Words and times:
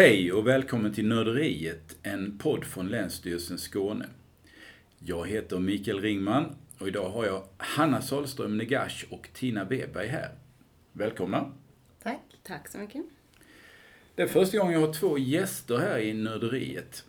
Hej 0.00 0.32
och 0.32 0.46
välkommen 0.46 0.92
till 0.92 1.06
Nörderiet, 1.06 1.96
en 2.02 2.38
podd 2.38 2.64
från 2.64 2.88
Länsstyrelsen 2.88 3.58
Skåne. 3.58 4.06
Jag 4.98 5.28
heter 5.28 5.58
Mikael 5.58 6.00
Ringman 6.00 6.56
och 6.78 6.88
idag 6.88 7.10
har 7.10 7.26
jag 7.26 7.44
Hanna 7.56 8.02
Sahlström 8.02 8.56
Negash 8.56 9.04
och 9.10 9.28
Tina 9.34 9.64
Weberg 9.64 10.06
här. 10.06 10.30
Välkomna! 10.92 11.52
Tack. 12.02 12.20
Tack 12.42 12.68
så 12.68 12.78
mycket. 12.78 13.04
Det 14.14 14.22
är 14.22 14.26
första 14.26 14.58
gången 14.58 14.80
jag 14.80 14.86
har 14.86 14.92
två 14.92 15.18
gäster 15.18 15.78
här 15.78 15.98
i 15.98 16.14
Nörderiet. 16.14 17.04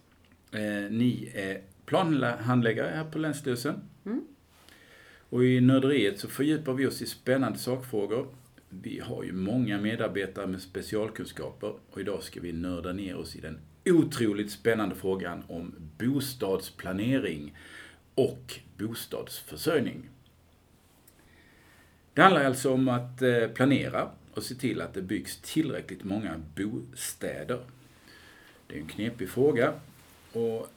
Eh, 0.51 0.91
ni 0.91 1.31
är 1.35 1.61
planhandläggare 1.85 2.91
här 2.95 3.11
på 3.11 3.17
Länsstyrelsen. 3.17 3.75
Mm. 4.05 4.21
Och 5.29 5.45
i 5.45 5.61
Nörderiet 5.61 6.19
så 6.19 6.27
fördjupar 6.27 6.73
vi 6.73 6.87
oss 6.87 7.01
i 7.01 7.05
spännande 7.05 7.59
sakfrågor. 7.59 8.27
Vi 8.73 8.99
har 8.99 9.23
ju 9.23 9.33
många 9.33 9.77
medarbetare 9.77 10.47
med 10.47 10.61
specialkunskaper 10.61 11.73
och 11.91 12.01
idag 12.01 12.23
ska 12.23 12.41
vi 12.41 12.53
nörda 12.53 12.93
ner 12.93 13.15
oss 13.15 13.35
i 13.35 13.41
den 13.41 13.59
otroligt 13.85 14.51
spännande 14.51 14.95
frågan 14.95 15.43
om 15.47 15.75
bostadsplanering 15.97 17.57
och 18.15 18.59
bostadsförsörjning. 18.77 20.09
Det 22.13 22.21
handlar 22.21 22.45
alltså 22.45 22.73
om 22.73 22.87
att 22.87 23.21
eh, 23.21 23.47
planera 23.47 24.09
och 24.33 24.43
se 24.43 24.55
till 24.55 24.81
att 24.81 24.93
det 24.93 25.01
byggs 25.01 25.37
tillräckligt 25.37 26.03
många 26.03 26.41
bostäder. 26.55 27.59
Det 28.67 28.75
är 28.75 28.79
en 28.79 28.87
knepig 28.87 29.29
fråga 29.29 29.73
och 30.33 30.67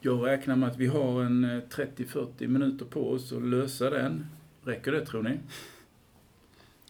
jag 0.00 0.26
räknar 0.26 0.56
med 0.56 0.68
att 0.68 0.76
vi 0.76 0.86
har 0.86 1.22
en 1.22 1.44
eh, 1.44 1.62
30-40 1.70 2.46
minuter 2.46 2.84
på 2.84 3.10
oss 3.10 3.32
att 3.32 3.42
lösa 3.42 3.90
den. 3.90 4.26
Räcker 4.64 4.92
det 4.92 5.06
tror 5.06 5.22
ni? 5.22 5.38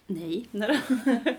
Nej. 0.09 0.49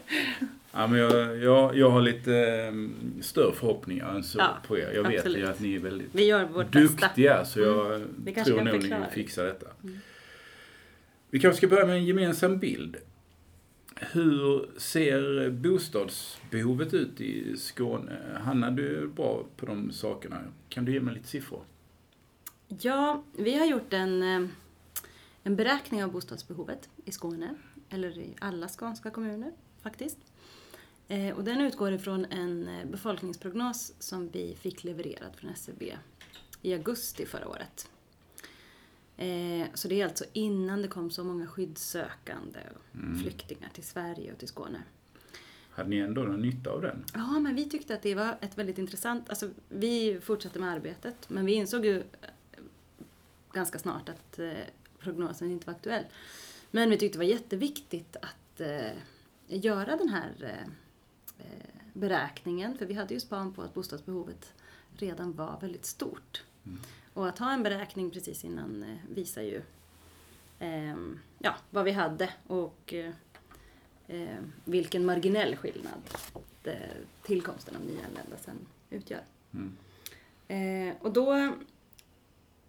Ja, 0.72 0.88
men 0.88 1.00
jag, 1.00 1.38
jag, 1.38 1.78
jag 1.78 1.90
har 1.90 2.02
lite 2.02 2.36
eh, 2.38 2.74
större 3.22 3.56
förhoppningar 3.56 4.10
än 4.16 4.24
så 4.24 4.40
Ja, 4.40 4.58
på 4.68 4.78
er. 4.78 4.92
Jag 4.92 5.04
vet 5.04 5.20
absolut. 5.20 5.38
ju 5.40 5.46
att 5.46 5.60
ni 5.60 5.76
är 5.76 5.80
väldigt 5.80 6.08
Vi 6.12 6.26
gör 6.26 6.46
vårt 6.46 6.72
bästa. 6.72 7.06
duktiga 7.08 7.46
så 7.46 7.60
jag 7.60 8.02
kanske 8.26 8.44
tror 8.44 8.58
kan 8.58 8.66
nog 8.68 8.84
ni 8.84 8.96
fixar 9.14 9.46
detta. 9.46 9.68
Mm. 9.84 9.98
Vi 11.30 11.40
kanske 11.40 11.58
ska 11.58 11.68
börja 11.68 11.86
med 11.86 11.96
en 11.96 12.06
gemensam 12.06 12.60
bild. 12.60 12.98
Hur 13.96 14.70
ser 14.80 15.50
bostadsbehovet 15.50 16.94
ut 16.94 17.22
i 17.22 17.58
Skåne? 17.58 18.18
Hanna, 18.44 18.72
du 18.72 18.98
är 19.04 19.08
bra 19.08 19.46
på 19.58 19.66
de 19.66 19.92
sakerna. 19.92 20.38
Kan 20.70 20.86
du 20.86 20.92
ge 20.94 21.00
mig 21.00 21.14
lite 21.14 21.28
siffror? 21.28 21.64
Ja, 22.68 23.24
vi 23.38 23.58
har 23.60 23.66
gjort 23.66 23.94
en, 23.94 24.24
eh, 24.24 24.50
en 25.44 25.56
beräkning 25.56 26.04
av 26.04 26.12
bostadsbehovet 26.12 26.90
i 27.06 27.12
Skåne, 27.12 27.56
eller 27.90 28.18
i 28.20 28.36
alla 28.40 28.68
skånska 28.68 29.10
kommuner 29.10 29.52
faktiskt. 29.82 30.18
Eh, 31.08 31.36
Och 31.38 31.44
den 31.44 31.62
utgår 31.62 31.92
ifrån 31.94 32.26
en 32.26 32.68
eh, 32.68 32.86
befolkningsprognos 32.86 33.94
som 34.00 34.30
vi 34.30 34.56
fick 34.60 34.84
levererad 34.84 35.36
från 35.36 35.50
SCB 35.50 35.98
i 36.62 36.74
augusti 36.74 37.26
förra 37.26 37.48
året. 37.48 37.90
Eh, 39.18 39.68
Så 39.74 39.88
det 39.88 40.02
är 40.02 40.06
alltså 40.06 40.26
innan 40.34 40.82
det 40.82 40.88
kom 40.88 41.12
så 41.12 41.24
många 41.24 41.48
skyddssökande 41.48 42.60
och 42.76 42.96
Mm. 42.96 43.20
flyktingar 43.20 43.70
till 43.74 43.84
Sverige 43.84 44.32
och 44.32 44.38
till 44.38 44.48
Skåne. 44.48 44.84
Hade 45.70 45.90
ni 45.90 45.98
ändå 45.98 46.22
någon 46.22 46.42
nytta 46.42 46.70
av 46.70 46.82
den? 46.82 47.06
Ja, 47.14 47.40
men 47.40 47.56
vi 47.56 47.70
tyckte 47.70 47.94
att 47.94 48.02
det 48.02 48.16
var 48.16 48.38
ett 48.42 48.58
väldigt 48.58 48.78
intressant... 48.78 49.30
Alltså, 49.30 49.50
vi 49.70 50.20
fortsatte 50.24 50.60
med 50.60 50.70
arbetet, 50.72 51.30
men 51.30 51.46
vi 51.46 51.54
insåg 51.54 51.86
ju 51.86 52.04
ganska 53.54 53.80
snart 53.80 54.10
att 54.10 54.40
prognosen 55.00 55.52
inte 55.52 55.66
var 55.68 55.74
aktuell. 55.74 56.04
Men 56.72 56.90
vi 56.90 56.98
tyckte 56.98 57.18
det 57.18 57.26
var 57.26 57.32
jätteviktigt 57.32 58.16
att 58.16 58.62
eh, 58.62 58.98
göra 59.48 59.96
den 59.96 60.10
här 60.10 60.34
eh, 60.44 60.68
eh, 61.46 61.70
beräkningen, 61.94 62.78
för 62.78 62.86
vi 62.86 62.94
hade 62.94 63.14
ju 63.14 63.20
span 63.20 63.54
på 63.54 63.62
att 63.62 63.74
bostadsbehovet 63.74 64.54
redan 64.98 65.34
var 65.34 65.58
väldigt 65.62 65.86
stort. 65.86 66.44
Mm. 66.66 66.80
Och 67.14 67.28
att 67.28 67.40
ha 67.40 67.54
en 67.54 67.64
beräkning 67.64 68.12
precis 68.12 68.44
innan 68.44 68.84
eh, 68.84 68.98
visar 69.16 69.42
ju 69.42 69.62
ehm, 70.60 71.20
ja, 71.40 71.56
vad 71.70 71.86
vi 71.86 71.92
hade 71.92 72.34
och 72.48 72.94
eh, 72.94 73.14
eh, 74.08 74.38
vilken 74.66 75.06
marginell 75.06 75.56
skillnad 75.56 76.02
tillkomsten 77.24 77.76
av 77.76 77.82
nyanlända 77.82 78.38
sen 78.38 78.58
utgör. 78.90 79.22
Mm. 79.54 80.96
Och 81.00 81.14
då 81.14 81.54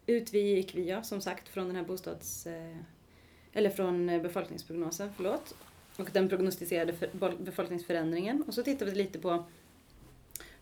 utgick 0.06 0.74
vi, 0.74 0.88
ja, 0.88 1.02
som 1.02 1.20
sagt, 1.20 1.48
från 1.48 1.66
den 1.66 1.76
här 1.76 1.84
bostads... 1.84 2.46
Eller 3.52 3.70
från 3.70 4.08
eh, 4.08 4.22
befolkningsprognosen, 4.22 5.12
förlåt. 5.16 5.54
Och 5.96 6.10
den 6.12 6.28
prognostiserade 6.28 6.94
befolkningsförändringen. 7.38 8.42
Och 8.42 8.54
så 8.54 8.62
tittade 8.62 8.90
vi 8.90 8.96
lite 8.96 9.18
på... 9.18 9.44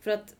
För 0.00 0.10
att 0.10 0.34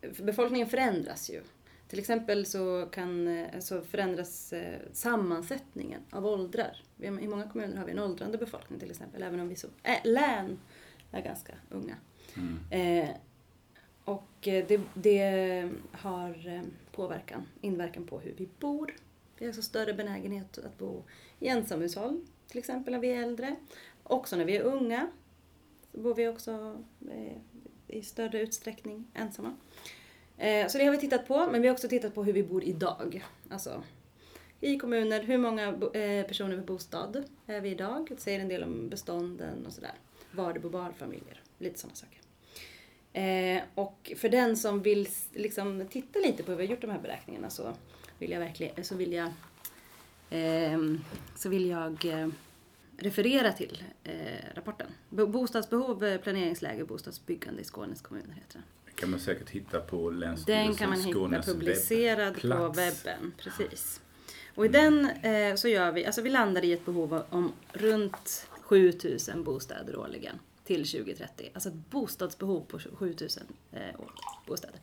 befolkningen 0.00 0.68
förändras 0.68 1.30
ju. 1.30 1.42
Till 1.88 1.98
exempel 1.98 2.46
så, 2.46 2.88
kan, 2.92 3.28
eh, 3.28 3.60
så 3.60 3.82
förändras 3.82 4.52
eh, 4.52 4.78
sammansättningen 4.92 6.00
av 6.10 6.26
åldrar. 6.26 6.82
I 6.98 7.10
många 7.10 7.48
kommuner 7.48 7.76
har 7.76 7.84
vi 7.84 7.92
en 7.92 7.98
åldrande 7.98 8.38
befolkning 8.38 8.80
till 8.80 8.90
exempel, 8.90 9.22
även 9.22 9.40
om 9.40 9.48
vi 9.48 9.56
som 9.56 9.70
äh, 9.82 9.98
län 10.04 10.58
är 11.10 11.22
ganska 11.22 11.52
unga. 11.70 11.96
Mm. 12.36 12.58
Eh, 12.70 13.10
och 14.04 14.28
det, 14.40 14.80
det 14.94 15.70
har 15.92 16.62
påverkan, 16.92 17.46
inverkan 17.60 18.06
på 18.06 18.20
hur 18.20 18.34
vi 18.36 18.48
bor. 18.58 18.94
Vi 19.36 19.44
har 19.44 19.48
alltså 19.48 19.62
större 19.62 19.94
benägenhet 19.94 20.58
att 20.58 20.78
bo 20.78 21.02
i 21.40 21.48
ensamhushåll, 21.48 22.20
till 22.48 22.58
exempel 22.58 22.92
när 22.92 23.00
vi 23.00 23.12
är 23.12 23.22
äldre. 23.22 23.56
Också 24.02 24.36
när 24.36 24.44
vi 24.44 24.56
är 24.56 24.62
unga 24.62 25.08
så 25.92 26.00
bor 26.00 26.14
vi 26.14 26.28
också 26.28 26.78
eh, 27.10 27.36
i 27.86 28.02
större 28.02 28.40
utsträckning 28.40 29.06
ensamma. 29.14 29.56
Eh, 30.38 30.66
så 30.66 30.78
det 30.78 30.84
har 30.84 30.92
vi 30.92 30.98
tittat 30.98 31.28
på, 31.28 31.46
men 31.50 31.62
vi 31.62 31.68
har 31.68 31.74
också 31.74 31.88
tittat 31.88 32.14
på 32.14 32.24
hur 32.24 32.32
vi 32.32 32.42
bor 32.42 32.64
idag. 32.64 33.24
Alltså 33.50 33.82
i 34.60 34.78
kommuner, 34.78 35.22
hur 35.22 35.38
många 35.38 35.68
eh, 35.68 36.26
personer 36.26 36.56
med 36.56 36.64
bostad 36.64 37.24
är 37.46 37.60
vi 37.60 37.70
idag? 37.70 38.06
Det 38.10 38.20
säger 38.20 38.40
en 38.40 38.48
del 38.48 38.62
om 38.62 38.88
bestånden 38.88 39.66
och 39.66 39.72
sådär. 39.72 39.94
Var 40.30 40.52
det 40.52 40.60
bor 40.60 40.70
barnfamiljer, 40.70 41.42
lite 41.58 41.78
sådana 41.78 41.94
saker. 41.94 42.20
Eh, 43.12 43.62
och 43.74 44.12
för 44.16 44.28
den 44.28 44.56
som 44.56 44.82
vill 44.82 45.08
liksom 45.32 45.88
titta 45.90 46.18
lite 46.18 46.42
på 46.42 46.50
hur 46.50 46.58
vi 46.58 46.66
har 46.66 46.70
gjort 46.70 46.80
de 46.80 46.90
här 46.90 47.00
beräkningarna 47.00 47.50
så 47.50 47.74
vill 48.18 48.30
jag 48.30 48.40
verkligen, 48.40 48.84
så 48.84 48.96
vill 48.96 49.12
jag, 49.12 49.32
så 51.34 51.48
vill 51.48 51.66
jag 51.66 52.04
eh, 52.04 52.28
referera 52.98 53.52
till 53.52 53.84
eh, 54.04 54.12
rapporten. 54.54 54.86
Bo- 55.08 55.26
Bostadsbehov, 55.26 56.04
eh, 56.04 56.20
planeringsläge, 56.20 56.84
bostadsbyggande 56.84 57.60
i 57.60 57.64
Skånes 57.64 58.00
kommuner 58.00 58.34
heter 58.34 58.52
den. 58.52 58.62
Det 58.86 58.92
kan 58.92 59.10
man 59.10 59.20
säkert 59.20 59.50
hitta 59.50 59.80
på 59.80 60.10
Den 60.10 60.20
Länsstyrelsen 60.20 60.74
kan 60.74 60.88
man 60.88 60.98
hitta 60.98 61.10
Skånes 61.12 61.46
publicerad 61.46 62.40
på 62.40 62.68
webben. 62.68 63.32
Precis. 63.38 64.00
Och 64.54 64.64
i 64.64 64.68
den 64.68 65.10
eh, 65.10 65.54
så 65.54 65.68
gör 65.68 65.92
vi, 65.92 66.06
alltså 66.06 66.22
vi 66.22 66.30
landar 66.30 66.64
i 66.64 66.72
ett 66.72 66.84
behov 66.84 67.22
om 67.30 67.52
runt 67.72 68.46
7000 68.50 69.44
bostäder 69.44 69.96
årligen 69.96 70.38
till 70.64 70.90
2030. 70.90 71.50
Alltså 71.54 71.68
ett 71.68 71.90
bostadsbehov 71.90 72.60
på 72.64 72.78
7000 72.78 73.42
eh, 73.72 73.80
bostäder. 74.46 74.80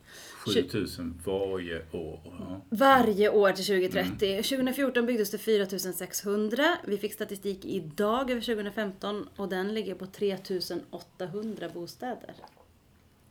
7000 0.54 1.20
varje 1.24 1.78
år. 1.92 2.20
Ja. 2.24 2.60
Varje 2.70 3.30
år 3.30 3.52
till 3.52 3.64
2030. 3.64 4.36
2014 4.42 5.06
byggdes 5.06 5.30
det 5.30 5.38
4600. 5.38 6.76
Vi 6.86 6.98
fick 6.98 7.12
statistik 7.12 7.64
idag 7.64 8.30
över 8.30 8.40
2015 8.40 9.28
och 9.36 9.48
den 9.48 9.74
ligger 9.74 9.94
på 9.94 10.06
3800 10.06 11.68
bostäder. 11.74 12.34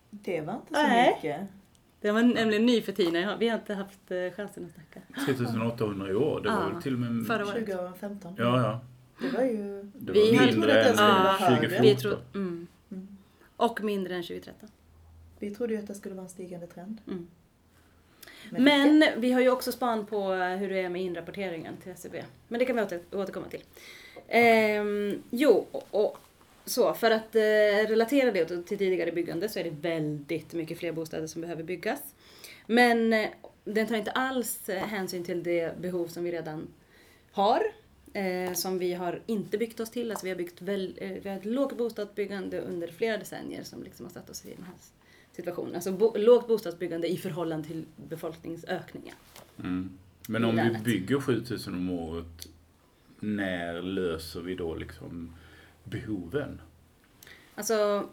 Det 0.09 0.41
var 0.41 0.53
inte 0.53 0.67
så 0.73 0.81
Nej. 0.81 1.15
mycket. 1.15 1.41
Det 2.01 2.11
var 2.11 2.21
nämligen 2.23 2.65
ny 2.65 2.81
för 2.81 2.91
Tina. 2.91 3.37
Vi 3.37 3.49
har 3.49 3.59
inte 3.59 3.73
haft 3.73 4.11
eh, 4.11 4.17
chansen 4.35 4.65
att 4.65 4.71
snacka. 4.71 5.01
3800 5.25 6.09
i 6.09 6.15
år. 6.15 6.41
Det 6.41 6.49
var 6.49 6.61
Ja, 6.61 6.69
väl 6.69 6.81
till 6.81 6.93
och 6.93 6.99
med... 6.99 7.27
förra 7.27 7.45
året. 7.45 7.65
2015. 7.65 8.35
Ja, 8.37 8.61
ja. 8.61 8.79
Det 9.19 9.29
var 9.29 9.43
ju... 9.43 9.83
Det 9.93 10.11
Vi 10.11 10.31
var 10.31 10.37
hade- 10.37 10.51
mindre 10.51 10.71
Jag 10.73 10.83
trodde 10.83 10.83
att 10.83 10.85
det 10.87 10.93
skulle 10.93 11.09
än 11.09 11.23
vara 11.23 11.33
högre. 11.33 11.69
2014. 11.69 11.81
Vi 11.81 11.95
tror, 11.95 12.19
mm. 12.33 12.67
Mm. 12.91 13.07
Och 13.55 13.83
mindre 13.83 14.15
än 14.15 14.23
2013. 14.23 14.69
Vi 15.39 15.55
trodde 15.55 15.73
ju 15.73 15.79
att 15.79 15.87
det 15.87 15.95
skulle 15.95 16.15
vara 16.15 16.23
en 16.23 16.29
stigande 16.29 16.67
trend. 16.67 16.97
Mm. 17.07 17.27
Men, 18.49 18.63
Men 18.99 19.21
vi 19.21 19.31
har 19.31 19.41
ju 19.41 19.49
också 19.49 19.71
span 19.71 20.05
på 20.05 20.31
hur 20.33 20.69
det 20.69 20.79
är 20.79 20.89
med 20.89 21.01
inrapporteringen 21.01 21.77
till 21.83 21.91
SCB. 21.91 22.23
Men 22.47 22.59
det 22.59 22.65
kan 22.65 22.75
vi 22.75 22.81
åter, 22.81 22.99
återkomma 23.11 23.47
till. 23.47 23.63
Ehm, 24.27 25.23
jo, 25.29 25.65
och, 25.71 25.87
och 25.91 26.17
så 26.65 26.93
för 26.93 27.11
att 27.11 27.35
eh, 27.35 27.41
relatera 27.89 28.31
det 28.31 28.45
till 28.45 28.63
tidigare 28.77 29.11
byggande 29.11 29.49
så 29.49 29.59
är 29.59 29.63
det 29.63 29.69
väldigt 29.69 30.53
mycket 30.53 30.77
fler 30.77 30.91
bostäder 30.91 31.27
som 31.27 31.41
behöver 31.41 31.63
byggas. 31.63 31.99
Men 32.65 33.13
eh, 33.13 33.27
den 33.63 33.87
tar 33.87 33.95
inte 33.95 34.11
alls 34.11 34.69
eh, 34.69 34.83
hänsyn 34.83 35.23
till 35.23 35.43
det 35.43 35.79
behov 35.81 36.07
som 36.07 36.23
vi 36.23 36.31
redan 36.31 36.67
har. 37.31 37.63
Eh, 38.17 38.53
som 38.53 38.77
vi 38.79 38.93
har 38.93 39.21
inte 39.25 39.57
byggt 39.57 39.79
oss 39.79 39.91
till. 39.91 40.11
Alltså 40.11 40.25
vi 40.25 40.29
har 40.29 40.37
byggt 40.37 40.61
väl, 40.61 40.97
eh, 41.01 41.11
vi 41.23 41.29
har 41.29 41.37
ett 41.37 41.45
lågt 41.45 41.77
bostadsbyggande 41.77 42.61
under 42.61 42.87
flera 42.87 43.17
decennier 43.17 43.63
som 43.63 43.83
liksom 43.83 44.05
har 44.05 44.13
satt 44.13 44.29
oss 44.29 44.45
i 44.45 44.53
den 44.55 44.63
här 44.63 44.73
situationen. 45.31 45.75
Alltså 45.75 45.91
bo, 45.91 46.17
lågt 46.17 46.47
bostadsbyggande 46.47 47.07
i 47.07 47.17
förhållande 47.17 47.67
till 47.67 47.85
befolkningsökningen. 47.95 49.15
Mm. 49.59 49.97
Men 50.27 50.45
om 50.45 50.55
vi 50.55 50.79
bygger 50.83 51.19
7000 51.19 51.73
om 51.73 51.89
året, 51.89 52.47
när 53.19 53.81
löser 53.81 54.41
vi 54.41 54.55
då 54.55 54.75
liksom 54.75 55.35
behoven? 55.83 56.61
Alltså, 57.55 58.09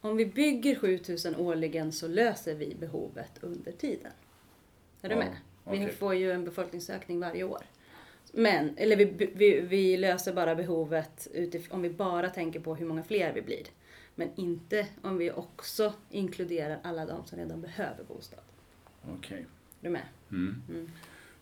om 0.00 0.16
vi 0.16 0.26
bygger 0.26 0.74
7000 0.74 1.36
årligen 1.36 1.92
så 1.92 2.08
löser 2.08 2.54
vi 2.54 2.76
behovet 2.80 3.32
under 3.40 3.72
tiden. 3.72 4.12
Är 5.02 5.08
du 5.08 5.14
Ja, 5.14 5.18
med? 5.18 5.36
Vi 5.64 5.84
okej. 5.84 5.96
får 5.96 6.14
ju 6.14 6.32
en 6.32 6.44
befolkningsökning 6.44 7.20
varje 7.20 7.44
år. 7.44 7.62
Men, 8.32 8.76
eller 8.76 8.96
vi, 8.96 9.30
vi, 9.34 9.60
vi 9.60 9.96
löser 9.96 10.32
bara 10.32 10.54
behovet 10.54 11.28
utif- 11.34 11.70
om 11.70 11.82
vi 11.82 11.90
bara 11.90 12.30
tänker 12.30 12.60
på 12.60 12.74
hur 12.74 12.86
många 12.86 13.02
fler 13.02 13.32
vi 13.32 13.42
blir. 13.42 13.66
Men 14.14 14.28
inte 14.36 14.86
om 15.02 15.18
vi 15.18 15.30
också 15.30 15.92
inkluderar 16.10 16.78
alla 16.82 17.06
de 17.06 17.26
som 17.26 17.38
redan 17.38 17.60
behöver 17.60 18.04
bostad. 18.04 18.40
Okej. 19.18 19.38
Är 19.38 19.44
du 19.80 19.90
med? 19.90 20.02
Mm. 20.30 20.62
Mm. 20.68 20.90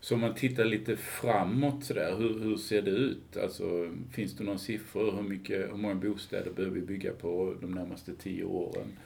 Så 0.01 0.15
om 0.15 0.21
man 0.21 0.35
tittar 0.35 0.65
lite 0.65 0.97
framåt 0.97 1.85
sådär, 1.85 2.17
hur, 2.17 2.41
hur 2.41 2.57
ser 2.57 2.83
det 2.83 2.91
ut? 2.91 3.37
Alltså, 3.37 3.95
finns 4.13 4.37
det 4.37 4.45
några 4.45 4.59
siffror? 4.59 5.13
Hur, 5.13 5.23
mycket, 5.23 5.69
hur 5.69 5.77
många 5.77 5.95
bostäder 5.95 6.51
behöver 6.51 6.75
vi 6.75 6.81
bygga 6.81 7.13
på 7.13 7.57
de 7.61 7.71
närmaste 7.71 8.15
tio 8.15 8.45
åren? 8.45 8.99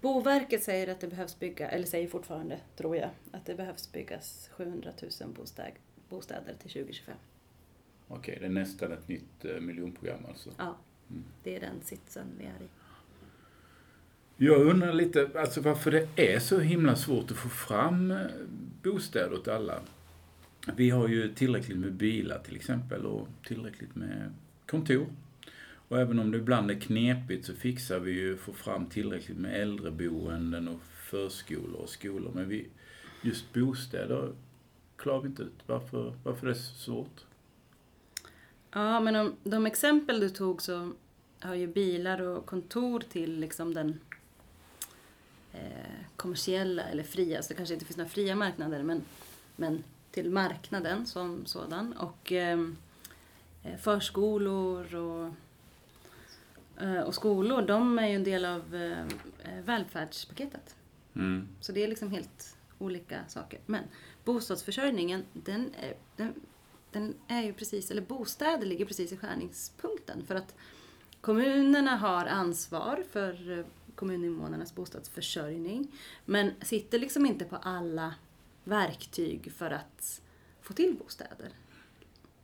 Boverket 0.00 0.62
säger 0.62 0.88
att 0.88 1.00
det 1.00 1.06
behövs 1.06 1.38
bygga, 1.38 1.68
eller 1.68 1.86
säger 1.86 2.08
fortfarande, 2.08 2.58
tror 2.76 2.96
jag, 2.96 3.10
att 3.30 3.46
det 3.46 3.54
behövs 3.54 3.92
byggas 3.92 4.50
700 4.52 4.90
000 5.20 5.30
bostäder, 5.30 5.72
bostäder 6.08 6.54
till 6.62 6.70
2025. 6.70 7.14
Okej, 8.08 8.36
det 8.40 8.46
är 8.46 8.50
nästan 8.50 8.92
ett 8.92 9.08
nytt 9.08 9.44
eh, 9.44 9.60
miljonprogram 9.60 10.20
alltså. 10.28 10.50
Ja, 10.58 10.76
Mm. 11.10 11.24
det 11.42 11.56
är 11.56 11.60
den 11.60 11.80
sitsen 11.82 12.26
vi 12.38 12.44
är 12.44 12.48
i. 12.64 12.68
Jag 14.36 14.66
undrar 14.66 14.92
lite 14.92 15.30
alltså 15.34 15.60
varför 15.60 15.90
det 15.90 16.08
är 16.34 16.38
så 16.38 16.58
himla 16.60 16.96
svårt 16.96 17.30
att 17.30 17.36
få 17.36 17.48
fram 17.48 18.10
eh, 18.10 18.26
bostäder 18.82 19.32
åt 19.32 19.48
alla. 19.48 19.80
Vi 20.76 20.90
har 20.90 21.08
ju 21.08 21.34
tillräckligt 21.34 21.78
med 21.78 21.92
bilar 21.92 22.38
till 22.38 22.56
exempel 22.56 23.06
och 23.06 23.28
tillräckligt 23.46 23.94
med 23.96 24.32
kontor. 24.66 25.06
Och 25.88 25.98
även 26.00 26.18
om 26.18 26.30
det 26.30 26.38
ibland 26.38 26.70
är 26.70 26.80
knepigt 26.80 27.46
så 27.46 27.54
fixar 27.54 27.98
vi 28.00 28.12
ju 28.12 28.36
få 28.36 28.52
fram 28.52 28.86
tillräckligt 28.86 29.38
med 29.38 29.60
äldreboenden 29.62 30.68
och 30.68 30.80
förskolor 30.82 31.80
och 31.80 31.88
skolor. 31.88 32.32
Men 32.34 32.48
vi, 32.48 32.68
just 33.22 33.52
bostäder 33.52 34.32
klarar 34.98 35.20
vi 35.20 35.28
inte 35.28 35.42
ut. 35.42 35.62
Varför, 35.66 36.14
varför 36.24 36.46
är 36.46 36.50
det 36.50 36.58
så 36.58 36.74
svårt? 36.74 37.24
Ja, 38.70 39.00
men 39.00 39.16
om 39.16 39.36
de 39.44 39.66
exempel 39.66 40.20
du 40.20 40.30
tog 40.30 40.62
så 40.62 40.92
har 41.40 41.54
ju 41.54 41.66
bilar 41.66 42.20
och 42.20 42.46
kontor 42.46 43.00
till 43.00 43.40
liksom 43.40 43.74
den 43.74 44.00
eh, 45.52 46.04
kommersiella 46.16 46.82
eller 46.82 47.02
fria, 47.02 47.42
så 47.42 47.48
det 47.48 47.54
kanske 47.54 47.74
inte 47.74 47.86
finns 47.86 47.96
några 47.96 48.10
fria 48.10 48.34
marknader, 48.34 48.82
men, 48.82 49.02
men 49.56 49.84
till 50.10 50.30
marknaden 50.30 51.06
som 51.06 51.46
sådan. 51.46 51.92
Och 51.92 52.32
ehm, 52.32 52.76
eh, 53.62 53.76
förskolor 53.76 54.94
och, 54.94 55.32
eh, 56.82 57.00
och 57.00 57.14
skolor, 57.14 57.62
de 57.62 57.98
är 57.98 58.06
ju 58.06 58.14
en 58.14 58.24
del 58.24 58.44
av 58.44 58.74
eh, 58.74 59.06
välfärdspaketet. 59.64 60.76
Mm. 61.14 61.48
Så 61.60 61.72
det 61.72 61.84
är 61.84 61.88
liksom 61.88 62.10
helt 62.10 62.56
olika 62.78 63.20
saker. 63.28 63.60
Men 63.66 63.84
bostadsförsörjningen, 64.28 65.24
den 65.32 65.74
är, 65.80 65.94
den, 66.16 66.34
den 66.92 67.14
är 67.28 67.42
ju 67.42 67.52
precis, 67.52 67.90
eller 67.90 68.02
bostäder 68.02 68.66
ligger 68.66 68.86
precis 68.86 69.12
i 69.12 69.16
skärningspunkten. 69.16 70.26
För 70.26 70.34
att 70.34 70.54
kommunerna 71.20 71.96
har 71.96 72.26
ansvar 72.26 73.04
för 73.12 73.58
eh, 73.58 73.64
kommuninvånarnas 73.94 74.74
bostadsförsörjning. 74.74 75.92
Men 76.24 76.52
sitter 76.62 76.98
liksom 76.98 77.26
inte 77.26 77.44
på 77.44 77.56
alla 77.56 78.14
verktyg 78.64 79.52
för 79.52 79.70
att 79.70 80.22
få 80.62 80.72
till 80.72 80.96
bostäder. 80.98 81.48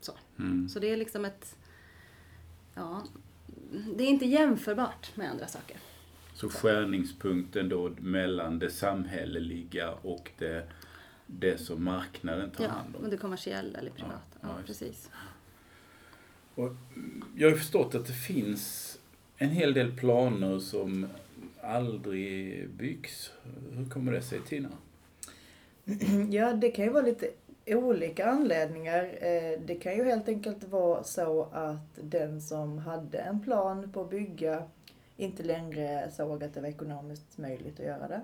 Så, 0.01 0.13
Mm. 0.39 0.69
så 0.69 0.79
det 0.79 0.91
är 0.91 0.97
liksom 0.97 1.25
ett... 1.25 1.57
Ja, 2.75 3.03
det 3.97 4.05
är 4.05 4.09
inte 4.09 4.27
jämförbart 4.27 5.17
med 5.17 5.31
andra 5.31 5.47
saker. 5.47 5.77
Så 6.35 6.49
skärningspunkten 6.49 7.69
då 7.69 7.93
mellan 7.99 8.59
det 8.59 8.71
samhälleliga 8.71 9.93
och 9.93 10.31
det, 10.39 10.69
det 11.27 11.59
som 11.59 11.85
marknaden 11.85 12.51
tar 12.51 12.65
Ja, 12.65 12.71
hand 12.71 12.97
om. 12.97 13.05
och 13.05 13.11
det 13.11 13.17
kommersiella 13.17 13.79
eller 13.79 13.91
privata. 13.91 14.15
Ja, 14.33 14.39
Ja, 14.43 14.49
ja, 14.49 14.63
precis. 14.67 15.11
Jag 17.37 17.47
har 17.47 17.51
ju 17.51 17.57
förstått 17.57 17.95
att 17.95 18.07
det 18.07 18.13
finns 18.13 18.99
en 19.37 19.49
hel 19.51 19.75
del 19.75 19.97
planer 19.97 20.59
som 20.59 21.07
aldrig 21.63 22.69
byggs. 22.71 23.33
Hur 23.73 23.89
kommer 23.91 24.13
det 24.13 24.23
sig 24.23 24.41
Tina? 24.41 24.69
Ja, 26.31 26.53
det 26.53 26.71
kan 26.71 26.85
ju 26.85 26.91
vara 26.91 27.05
lite 27.05 27.31
olika 27.67 28.27
anledningar. 28.27 29.05
Eh, 29.05 29.61
Det 29.67 29.75
kan 29.83 29.97
ju 29.97 30.05
helt 30.05 30.29
enkelt 30.29 30.65
vara 30.65 31.05
så 31.05 31.43
att 31.53 31.99
den 32.03 32.41
som 32.43 32.79
hade 32.79 33.19
en 33.19 33.41
plan 33.41 33.93
på 33.93 34.01
att 34.01 34.11
bygga 34.11 34.63
inte 35.17 35.43
längre 35.43 36.11
såg 36.17 36.45
att 36.45 36.55
det 36.55 36.61
var 36.61 36.69
ekonomiskt 36.69 37.39
möjligt 37.39 37.81
att 37.81 37.87
göra 37.87 38.09
det. 38.09 38.21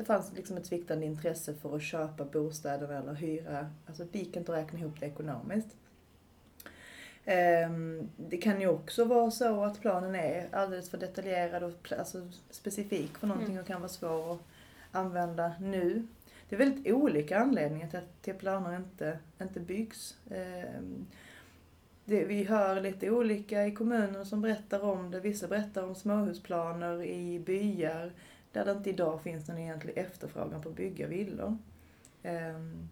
Det 0.00 0.04
fanns 0.04 0.32
liksom 0.36 0.56
ett 0.56 0.66
sviktande 0.66 1.06
intresse 1.06 1.54
för 1.54 1.76
att 1.76 1.82
köpa 1.82 2.24
bostäder 2.24 2.88
eller 2.88 3.14
hyra. 3.14 3.70
Alltså 3.86 4.04
det 4.12 4.18
gick 4.18 4.36
inte 4.36 4.52
att 4.52 4.58
räkna 4.58 4.78
ihop 4.78 5.00
det 5.00 5.06
ekonomiskt. 5.06 5.76
Ehm, 7.24 8.08
Det 8.16 8.36
kan 8.36 8.60
ju 8.60 8.68
också 8.68 9.04
vara 9.04 9.30
så 9.30 9.64
att 9.64 9.80
planen 9.80 10.14
är 10.14 10.48
alldeles 10.52 10.90
för 10.90 10.98
detaljerad 10.98 11.62
och 11.62 11.92
alltså 11.98 12.28
specifik 12.50 13.18
för 13.18 13.26
någonting 13.26 13.60
och 13.60 13.66
kan 13.66 13.80
vara 13.80 13.88
svår 13.88 14.32
att 14.32 14.40
använda 14.92 15.52
nu. 15.60 16.06
Det 16.48 16.54
är 16.56 16.58
väldigt 16.58 16.92
olika 16.94 17.38
anledningar 17.38 17.88
till 17.88 17.98
att 17.98 18.22
till 18.22 18.34
planer 18.34 18.76
inte, 18.76 19.18
inte 19.40 19.60
byggs. 19.60 20.16
Ehm, 20.30 21.06
Det, 22.04 22.24
vi 22.24 22.44
hör 22.44 22.80
lite 22.80 23.10
olika 23.10 23.66
i 23.66 23.72
kommuner 23.74 24.24
som 24.24 24.40
berättar 24.42 24.84
om 24.84 25.10
det. 25.10 25.20
Vissa 25.20 25.48
berättar 25.48 25.82
om 25.82 25.94
småhusplaner 25.94 27.02
i 27.02 27.38
byar 27.38 28.12
där 28.52 28.64
det 28.64 28.72
inte 28.72 28.90
idag 28.90 29.22
finns 29.22 29.48
någon 29.48 29.58
egentlig 29.58 29.98
efterfrågan 29.98 30.62
på 30.62 30.68
att 30.68 30.76
bygga 30.76 31.06
villor. 31.06 31.58
Ehm, 32.22 32.88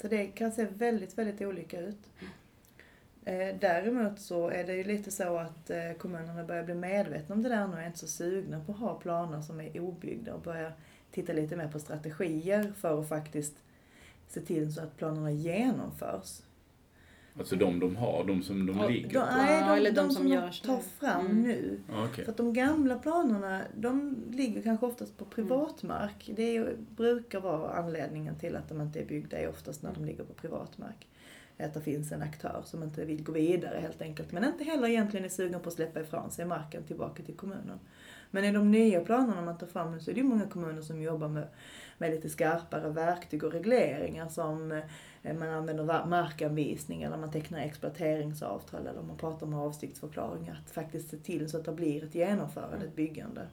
så 0.00 0.08
det 0.08 0.26
kan 0.26 0.52
se 0.52 0.64
väldigt, 0.64 1.18
väldigt 1.18 1.40
olika 1.40 1.80
ut. 1.80 2.10
Eh, 3.24 3.56
däremot 3.60 4.20
så 4.20 4.48
är 4.48 4.64
det 4.64 4.74
ju 4.74 4.84
lite 4.84 5.10
så 5.10 5.36
att 5.36 5.70
eh, 5.70 5.92
kommunerna 5.98 6.44
börjar 6.44 6.64
bli 6.64 6.74
medvetna 6.74 7.34
om 7.34 7.42
det 7.42 7.48
där 7.48 7.66
nu 7.66 7.72
och 7.72 7.80
är 7.80 7.86
inte 7.86 7.98
så 7.98 8.08
sugna 8.08 8.64
på 8.64 8.72
att 8.72 8.78
ha 8.78 8.94
planer 8.94 9.40
som 9.40 9.60
är 9.60 9.80
obyggda 9.80 10.34
och 10.34 10.40
börjar 10.40 10.72
titta 11.10 11.32
lite 11.32 11.56
mer 11.56 11.68
på 11.68 11.78
strategier 11.78 12.72
för 12.76 13.00
att 13.00 13.08
faktiskt 13.08 13.54
se 14.28 14.40
till 14.40 14.74
så 14.74 14.82
att 14.82 14.96
planerna 14.96 15.30
genomförs. 15.30 16.40
Alltså 17.38 17.56
de 17.56 17.80
de 17.80 17.96
har, 17.96 18.24
de 18.24 18.42
som 18.42 18.66
de 18.66 18.78
Ja, 18.78 18.88
ligger 18.88 19.08
De, 19.08 19.14
på? 19.20 19.26
nej, 19.36 19.60
de, 19.62 19.68
eller 19.78 19.90
de, 19.90 19.96
de 19.96 20.04
som 20.10 20.14
som, 20.14 20.28
görs 20.28 20.60
de 20.60 20.66
tar 20.68 20.76
nu. 20.76 20.82
fram 20.98 21.26
Mm. 21.26 21.42
nu. 21.42 21.80
Okej. 22.04 22.24
För 22.24 22.32
att 22.32 22.36
de 22.36 22.52
gamla 22.52 22.98
planerna, 22.98 23.62
de 23.76 24.16
ligger 24.32 24.62
kanske 24.62 24.86
oftast 24.86 25.16
på 25.18 25.24
privatmark. 25.24 26.30
Det 26.36 26.56
är, 26.56 26.76
brukar 26.96 27.40
vara 27.40 27.70
anledningen 27.72 28.36
till 28.38 28.56
att 28.56 28.68
de 28.68 28.80
inte 28.80 29.00
är 29.00 29.04
byggda, 29.06 29.38
är 29.38 29.48
oftast 29.48 29.82
när 29.82 29.94
de 29.94 30.04
ligger 30.04 30.24
på 30.24 30.32
privatmark. 30.34 31.08
Att 31.60 31.74
det 31.74 31.80
finns 31.80 32.12
en 32.12 32.22
aktör 32.22 32.62
som 32.64 32.82
inte 32.82 33.04
vill 33.04 33.22
gå 33.24 33.32
vidare 33.32 33.78
helt 33.80 34.02
enkelt. 34.02 34.32
Men 34.32 34.44
inte 34.44 34.64
heller 34.64 34.88
egentligen 34.88 35.24
är 35.24 35.28
sugen 35.30 35.60
på 35.60 35.68
att 35.68 35.74
släppa 35.74 36.00
ifrån 36.00 36.30
sig 36.30 36.44
marken 36.44 36.82
tillbaka 36.82 37.22
till 37.22 37.34
kommunen. 37.36 37.78
Men 38.30 38.44
i 38.44 38.52
de 38.52 38.70
nya 38.70 39.00
planerna 39.00 39.42
man 39.42 39.58
tar 39.58 39.66
fram 39.66 39.92
nu 39.92 40.00
så 40.00 40.10
är 40.10 40.14
det 40.14 40.20
ju 40.20 40.26
många 40.26 40.46
kommuner 40.46 40.82
som 40.82 41.02
jobbar 41.02 41.28
med, 41.28 41.48
med 41.98 42.10
lite 42.10 42.28
skarpare 42.28 42.90
verktyg 42.90 43.44
och 43.44 43.52
regleringar 43.52 44.28
som 44.28 44.80
Eh, 45.22 45.38
man 45.38 45.48
använder 45.48 46.06
markanvisning 46.06 47.02
eller 47.02 47.16
man 47.16 47.30
tecknar 47.30 47.58
exploateringsavtal 47.58 48.86
eller 48.86 49.02
man 49.02 49.16
pratar 49.16 49.46
om 49.46 49.54
avsiktsförklaringar. 49.54 50.60
Att 50.64 50.70
faktiskt 50.70 51.10
se 51.10 51.16
till 51.16 51.50
så 51.50 51.56
att 51.56 51.64
det 51.64 51.72
blir 51.72 52.04
ett 52.04 52.14
genomförande, 52.14 52.86
ett 52.86 52.96
byggande. 52.96 53.46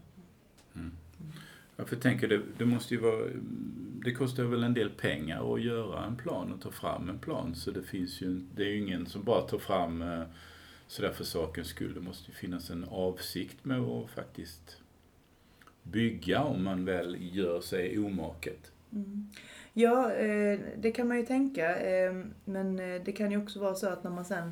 Mm. 0.76 0.92
Ja, 1.76 1.86
för 1.86 1.96
jag 1.96 2.04
tänker, 2.04 2.28
det, 2.28 2.42
det 2.58 2.66
måste 2.66 2.94
ju 2.94 3.00
vara... 3.00 3.26
Det 4.06 4.12
kostar 4.12 4.44
väl 4.44 4.64
en 4.64 4.74
del 4.74 4.90
pengar 4.90 5.54
att 5.54 5.62
göra 5.62 6.06
en 6.06 6.16
plan 6.16 6.54
och 6.54 6.62
ta 6.62 6.72
fram 6.72 7.10
en 7.10 7.20
plan. 7.20 7.56
Så 7.56 7.72
det 7.72 7.84
finns 7.84 8.22
ju... 8.22 8.42
Det 8.56 8.64
är 8.64 8.68
ju 8.68 8.78
ingen 8.78 9.06
som 9.06 9.24
bara 9.24 9.42
tar 9.42 9.58
fram 9.58 10.02
eh, 10.02 10.24
sådär 10.88 11.12
för 11.12 11.24
sakens 11.24 11.68
skull. 11.68 11.94
Det 11.94 12.02
måste 12.02 12.32
ju 12.32 12.36
finnas 12.36 12.70
en 12.70 12.84
avsikt 12.84 13.66
med 13.66 13.80
att 13.80 14.10
faktiskt 14.10 14.78
bygga 15.84 16.44
om 16.44 16.64
man 16.64 16.86
väl 16.86 17.18
gör 17.20 17.62
sig 17.62 18.00
omaket. 18.00 18.72
Mm. 18.94 19.30
Ja, 19.74 20.12
eh, 20.14 20.60
det 20.78 20.92
kan 20.92 21.08
man 21.08 21.18
ju 21.18 21.26
tänka. 21.26 21.76
eh, 21.80 22.14
Men 22.46 22.80
eh, 22.80 23.02
det 23.06 23.12
kan 23.12 23.32
ju 23.32 23.38
också 23.44 23.60
vara 23.60 23.76
så 23.76 23.88
att 23.90 24.04
när 24.04 24.12
man 24.12 24.26
sen 24.26 24.52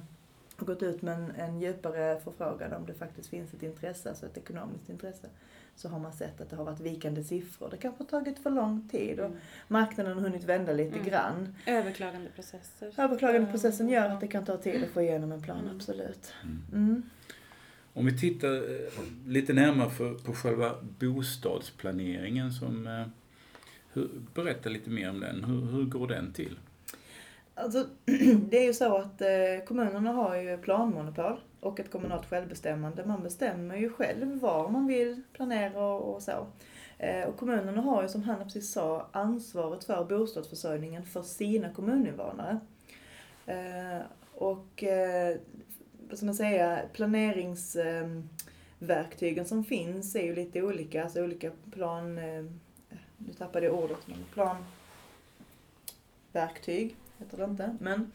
har 0.56 0.66
gått 0.68 0.84
ut 0.84 1.02
med 1.02 1.14
en, 1.16 1.32
en 1.32 1.60
djupare 1.62 2.20
förfrågan 2.24 2.74
om 2.74 2.86
det 2.86 2.94
faktiskt 2.94 3.30
finns 3.30 3.54
ett 3.54 3.64
intresse, 3.64 4.10
alltså 4.10 4.26
ett 4.26 4.38
ekonomiskt 4.38 4.90
intresse, 4.90 5.28
så 5.76 5.90
har 5.90 6.00
man 6.00 6.14
sett 6.14 6.42
att 6.42 6.50
det 6.50 6.56
har 6.56 6.66
varit 6.66 6.80
vikande 6.80 7.24
siffror. 7.24 7.70
Det 7.72 7.78
kanske 7.78 8.04
har 8.04 8.08
tagit 8.10 8.40
för 8.40 8.50
lång 8.50 8.90
tid 8.92 9.20
och 9.20 9.26
Mm. 9.26 9.38
marknaden 9.68 10.14
har 10.14 10.22
hunnit 10.22 10.44
vända 10.44 10.74
lite 10.74 10.96
Mm. 10.96 11.10
grann. 11.10 11.56
Överklagandeprocesser. 11.68 12.94
Överklagandeprocessen 12.98 13.90
gör 13.90 14.10
att 14.10 14.22
det 14.22 14.28
kan 14.28 14.46
ta 14.46 14.58
tid 14.58 14.84
att 14.84 14.90
få 14.90 15.02
igenom 15.02 15.32
en 15.32 15.42
plan, 15.42 15.60
Mm. 15.64 15.76
absolut. 15.76 16.34
Mm. 16.44 16.62
Mm. 16.74 17.04
Om 17.94 18.06
vi 18.06 18.18
tittar 18.20 18.62
lite 19.30 19.54
närmare 19.54 19.90
på 20.26 20.34
själva 20.34 20.76
bostadsplaneringen 21.00 22.52
som... 22.52 23.06
Hur, 23.94 24.10
berätta 24.34 24.70
lite 24.70 24.90
mer 24.90 25.10
om 25.10 25.20
den. 25.20 25.44
Hur, 25.44 25.72
hur 25.72 25.86
går 25.86 26.08
den 26.08 26.34
till? 26.34 26.58
Alltså, 27.56 27.88
det 28.50 28.58
är 28.58 28.66
ju 28.66 28.74
så 28.74 28.98
att 28.98 29.22
eh, 29.22 29.66
kommunerna 29.68 30.12
har 30.12 30.36
ju 30.36 30.58
planmonopol. 30.58 31.40
och 31.60 31.80
ett 31.80 31.92
kommunalt 31.92 32.30
självbestämmande. 32.30 33.06
Man 33.06 33.24
bestämmer 33.24 33.76
ju 33.76 33.90
själv 33.90 34.40
var 34.40 34.70
man 34.70 34.88
vill 34.88 35.22
planera 35.34 35.86
och, 35.86 36.16
och 36.16 36.22
så. 36.22 36.48
Eh, 36.98 37.28
och 37.28 37.38
kommunerna 37.38 37.82
har 37.82 38.04
ju, 38.04 38.10
som 38.10 38.24
Hanna 38.24 38.44
precis 38.44 38.72
sa, 38.72 39.08
ansvaret 39.12 39.84
för 39.84 40.06
bostadsförsörjningen 40.06 41.04
för 41.04 41.22
sina 41.22 41.70
kommuninvånare. 41.70 42.60
Eh, 43.46 44.02
och 44.34 44.84
eh, 44.84 45.38
vad 46.10 46.18
ska 46.18 46.26
man 46.26 46.36
säga, 46.36 46.80
planeringsverktygen 46.94 49.46
som 49.46 49.64
finns 49.64 50.16
är 50.16 50.24
ju 50.24 50.36
lite 50.36 50.62
olika, 50.62 51.04
alltså 51.04 51.24
olika 51.24 51.52
plan, 51.72 52.18
eh, 52.18 52.44
nu 53.28 53.34
tappade 53.34 53.66
jag 53.66 53.76
ordet, 53.76 53.98
men 54.06 54.26
planverktyg 56.34 56.96
heter 57.18 57.38
det 57.38 57.44
inte, 57.44 57.78
men 57.80 58.12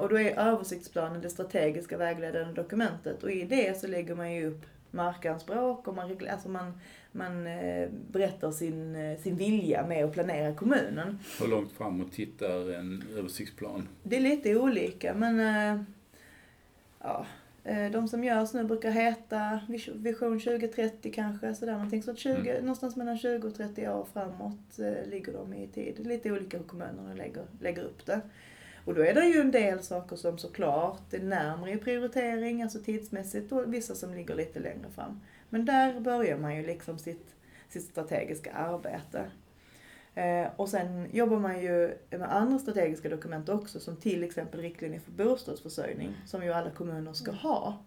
och 0.00 0.08
då 0.08 0.18
är 0.18 0.38
översiktsplanen 0.38 1.20
det 1.20 1.30
strategiska 1.30 1.96
vägledande 1.96 2.52
dokumentet 2.52 3.22
och 3.22 3.30
i 3.30 3.44
det 3.44 3.80
så 3.80 3.86
lägger 3.86 4.14
man 4.14 4.32
ju 4.32 4.46
upp 4.46 4.66
markanspråk 4.94 5.88
och 5.88 5.94
man, 5.94 6.18
alltså 6.30 6.48
man, 6.48 6.72
man 7.12 7.46
eh, 7.46 7.88
berättar 8.10 8.50
sin, 8.50 8.96
eh, 8.96 9.18
sin 9.18 9.36
vilja 9.36 9.86
med 9.86 10.04
att 10.04 10.12
planera 10.12 10.54
kommunen. 10.54 11.18
Hur 11.40 11.48
långt 11.48 11.72
framåt 11.72 12.12
tittar 12.12 12.74
en 12.74 13.04
översiktsplan? 13.16 13.88
Det 14.02 14.16
är 14.16 14.20
lite 14.20 14.56
olika 14.56 15.14
men 15.14 15.40
eh, 15.40 15.82
ja, 17.00 17.26
de 17.92 18.08
som 18.08 18.24
görs 18.24 18.52
nu 18.52 18.64
brukar 18.64 18.90
heta 18.90 19.60
Vision 19.94 20.40
2030 20.40 21.12
kanske, 21.14 21.54
sådär 21.54 21.72
någonting. 21.72 22.02
Så 22.02 22.10
att 22.10 22.18
20, 22.18 22.50
mm. 22.50 22.60
någonstans 22.60 22.96
mellan 22.96 23.18
20 23.18 23.48
och 23.48 23.54
30 23.54 23.88
år 23.88 24.06
framåt 24.12 24.78
ligger 25.06 25.32
de 25.32 25.54
i 25.54 25.68
tid. 25.68 26.06
Lite 26.06 26.32
olika 26.32 26.58
hur 26.58 26.64
kommunerna 26.64 27.14
lägger, 27.14 27.44
lägger 27.60 27.82
upp 27.82 28.06
det. 28.06 28.20
Och 28.84 28.94
då 28.94 29.02
är 29.02 29.14
det 29.14 29.26
ju 29.26 29.40
en 29.40 29.50
del 29.50 29.82
saker 29.82 30.16
som 30.16 30.38
såklart 30.38 31.14
är 31.14 31.22
närmare 31.22 31.72
i 31.72 31.76
prioritering, 31.76 32.62
alltså 32.62 32.78
tidsmässigt, 32.78 33.52
och 33.52 33.74
vissa 33.74 33.94
som 33.94 34.14
ligger 34.14 34.34
lite 34.34 34.60
längre 34.60 34.90
fram. 34.94 35.20
Men 35.48 35.64
där 35.64 36.00
börjar 36.00 36.38
man 36.38 36.56
ju 36.56 36.66
liksom 36.66 36.98
sitt, 36.98 37.34
sitt 37.68 37.82
strategiska 37.82 38.52
arbete. 38.52 39.24
Eh, 40.14 40.46
och 40.56 40.68
sen 40.68 41.08
jobbar 41.12 41.38
man 41.38 41.62
ju 41.62 41.98
med 42.10 42.36
andra 42.36 42.58
strategiska 42.58 43.08
dokument 43.08 43.48
också, 43.48 43.80
som 43.80 43.96
till 43.96 44.24
exempel 44.24 44.60
riktlinjer 44.60 45.00
för 45.00 45.10
bostadsförsörjning, 45.10 46.14
som 46.26 46.44
ju 46.44 46.52
alla 46.52 46.70
kommuner 46.70 47.12
ska 47.12 47.30
mm. 47.30 47.40
ha. 47.40 47.78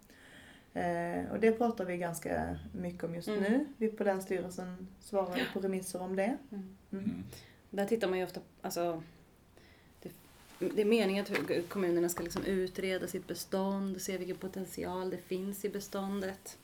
Eh, 0.73 1.31
och 1.31 1.39
det 1.39 1.51
pratar 1.51 1.85
vi 1.85 1.97
ganska 1.97 2.57
mycket 2.71 3.03
om 3.03 3.15
just 3.15 3.27
mm. 3.27 3.43
nu. 3.43 3.65
Vi 3.77 3.87
på 3.87 4.03
Länsstyrelsen 4.03 4.87
svarar 4.99 5.47
på 5.53 5.59
remisser 5.59 6.01
om 6.01 6.15
det. 6.15 6.37
Mm. 6.51 6.77
Mm. 6.91 7.23
Där 7.69 7.85
tittar 7.85 8.07
man 8.07 8.17
ju 8.17 8.23
ofta, 8.23 8.41
alltså 8.61 9.03
det 10.59 10.81
är 10.81 10.85
meningen 10.85 11.25
att 11.25 11.69
kommunerna 11.69 12.09
ska 12.09 12.23
liksom 12.23 12.43
utreda 12.45 13.07
sitt 13.07 13.27
bestånd, 13.27 14.01
se 14.01 14.17
vilken 14.17 14.37
potential 14.37 15.09
det 15.09 15.17
finns 15.17 15.65
i 15.65 15.69
beståndet. 15.69 16.57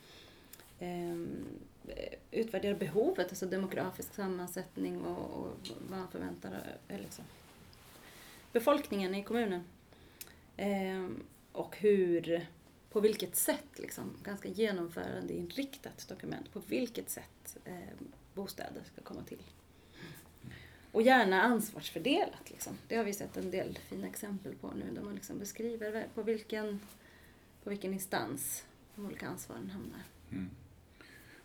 Eh, 1.87 2.13
utvärdera 2.31 2.75
behovet, 2.75 3.29
alltså 3.29 3.45
demografisk 3.45 4.13
sammansättning 4.13 5.01
och, 5.01 5.45
och 5.45 5.57
vad 5.89 5.99
man 5.99 6.07
förväntar. 6.11 6.77
Eh, 6.87 6.99
liksom. 6.99 7.25
Befolkningen 8.51 9.15
i 9.15 9.23
kommunen. 9.23 9.63
Eh, 10.57 11.09
och 11.51 11.77
hur, 11.77 12.47
på 12.89 12.99
vilket 12.99 13.35
sätt, 13.35 13.79
liksom, 13.79 14.17
ganska 14.23 14.49
genomförandeinriktat 14.49 16.07
dokument, 16.07 16.53
på 16.53 16.59
vilket 16.59 17.09
sätt 17.09 17.57
eh, 17.65 17.73
bostäder 18.33 18.83
ska 18.83 19.01
komma 19.01 19.23
till. 19.23 19.43
Och 20.91 21.01
gärna 21.01 21.41
ansvarsfördelat. 21.41 22.49
Liksom. 22.49 22.77
Det 22.87 22.95
har 22.95 23.03
vi 23.03 23.13
sett 23.13 23.37
en 23.37 23.51
del 23.51 23.77
fina 23.77 24.07
exempel 24.07 24.55
på 24.55 24.71
nu 24.71 24.91
där 24.95 25.01
man 25.01 25.15
liksom 25.15 25.39
beskriver 25.39 26.07
på 26.13 26.23
vilken, 26.23 26.79
på 27.63 27.69
vilken 27.69 27.93
instans 27.93 28.65
de 28.95 29.05
olika 29.05 29.27
ansvaren 29.27 29.69
hamnar. 29.69 30.03
Mm. 30.31 30.49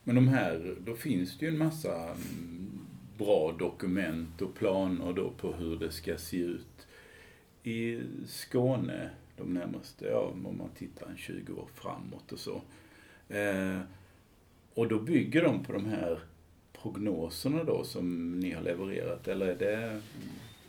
Men 0.08 0.14
de 0.14 0.28
här, 0.28 0.76
då 0.84 0.94
finns 0.94 1.38
det 1.38 1.46
ju 1.46 1.52
en 1.52 1.58
massa 1.58 2.04
mm, 2.04 2.80
bra 3.18 3.54
dokument 3.58 4.42
och 4.42 4.54
planer 4.54 5.12
då 5.12 5.30
på 5.30 5.52
hur 5.52 5.76
det 5.76 5.90
ska 5.90 6.18
se 6.18 6.36
ut 6.36 6.86
i 7.62 8.00
Skåne 8.26 9.10
de 9.36 9.54
närmaste, 9.54 10.06
ja 10.06 10.20
om 10.20 10.58
man 10.58 10.70
tittar 10.78 11.06
en 11.06 11.16
20 11.16 11.52
år 11.52 11.68
framåt 11.74 12.32
och 12.32 12.38
så. 12.38 12.62
Eh, 13.28 13.80
och 14.74 14.88
då 14.88 14.98
bygger 14.98 15.42
de 15.42 15.64
på 15.64 15.72
de 15.72 15.86
här 15.86 16.20
prognoserna 16.82 17.64
då 17.64 17.84
som 17.84 18.30
ni 18.40 18.52
har 18.52 18.62
levererat, 18.62 19.28
eller 19.28 19.46
är 19.46 19.58
det? 19.58 19.76
Mm, 19.76 20.00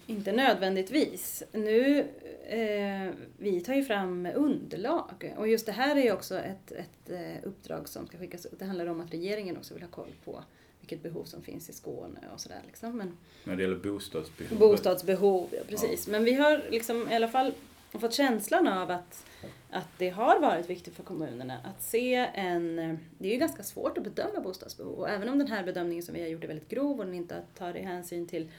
inte 0.10 0.32
nödvändigtvis. 0.32 1.44
Nu, 1.52 2.00
eh, 2.48 3.14
vi 3.38 3.62
tar 3.62 3.74
ju 3.74 3.84
fram 3.84 4.28
underlag 4.36 5.36
och 5.38 5.48
just 5.48 5.66
det 5.66 5.72
här 5.72 5.96
är 5.96 6.04
ju 6.04 6.12
också 6.12 6.40
ett, 6.40 6.72
ett 6.72 7.10
eh, 7.10 7.48
uppdrag 7.48 7.90
som 7.90 8.08
ska 8.08 8.18
skickas 8.18 8.46
ut. 8.46 8.60
Det 8.60 8.66
handlar 8.66 8.86
om 8.86 9.02
att 9.02 9.14
regeringen 9.14 9.58
också 9.58 9.74
vill 9.74 9.84
ha 9.84 9.90
koll 9.90 10.14
på 10.26 10.44
vilket 10.80 11.04
behov 11.04 11.24
som 11.24 11.42
finns 11.42 11.70
i 11.70 11.74
Skåne 11.74 12.20
och 12.34 12.40
sådär. 12.40 12.62
Liksom. 12.68 12.98
Men, 12.98 13.18
När 13.44 13.56
det 13.56 13.62
gäller 13.62 13.76
bostadsbehov? 13.76 14.60
Bostadsbehov, 14.60 15.50
ja 15.52 15.62
precis. 15.68 16.08
Ja. 16.08 16.12
Men 16.12 16.24
vi 16.24 16.34
har 16.34 16.64
liksom 16.70 17.12
i 17.12 17.16
alla 17.16 17.28
fall 17.28 17.54
fått 17.92 18.14
känslan 18.14 18.68
av 18.68 18.92
att 18.92 19.26
att 19.72 19.88
det 19.98 20.10
har 20.10 20.40
varit 20.40 20.70
viktigt 20.70 20.96
för 20.96 21.04
kommunerna 21.04 21.58
att 21.64 21.84
se 21.84 22.16
en... 22.34 22.76
Det 23.18 23.28
är 23.28 23.32
ju 23.32 23.38
ganska 23.38 23.64
svårt 23.64 23.98
att 23.98 24.04
bedöma 24.04 24.40
bostadsbehov 24.40 25.00
och 25.00 25.10
även 25.10 25.30
om 25.30 25.40
den 25.40 25.48
här 25.48 25.64
bedömningen 25.64 26.04
som 26.04 26.16
vi 26.16 26.22
har 26.22 26.28
gjort 26.28 26.44
är 26.44 26.48
väldigt 26.48 26.70
grov 26.70 27.00
och 27.00 27.06
den 27.06 27.16
inte 27.16 27.42
tar 27.58 27.74
hänsyn 27.74 28.28
till 28.28 28.52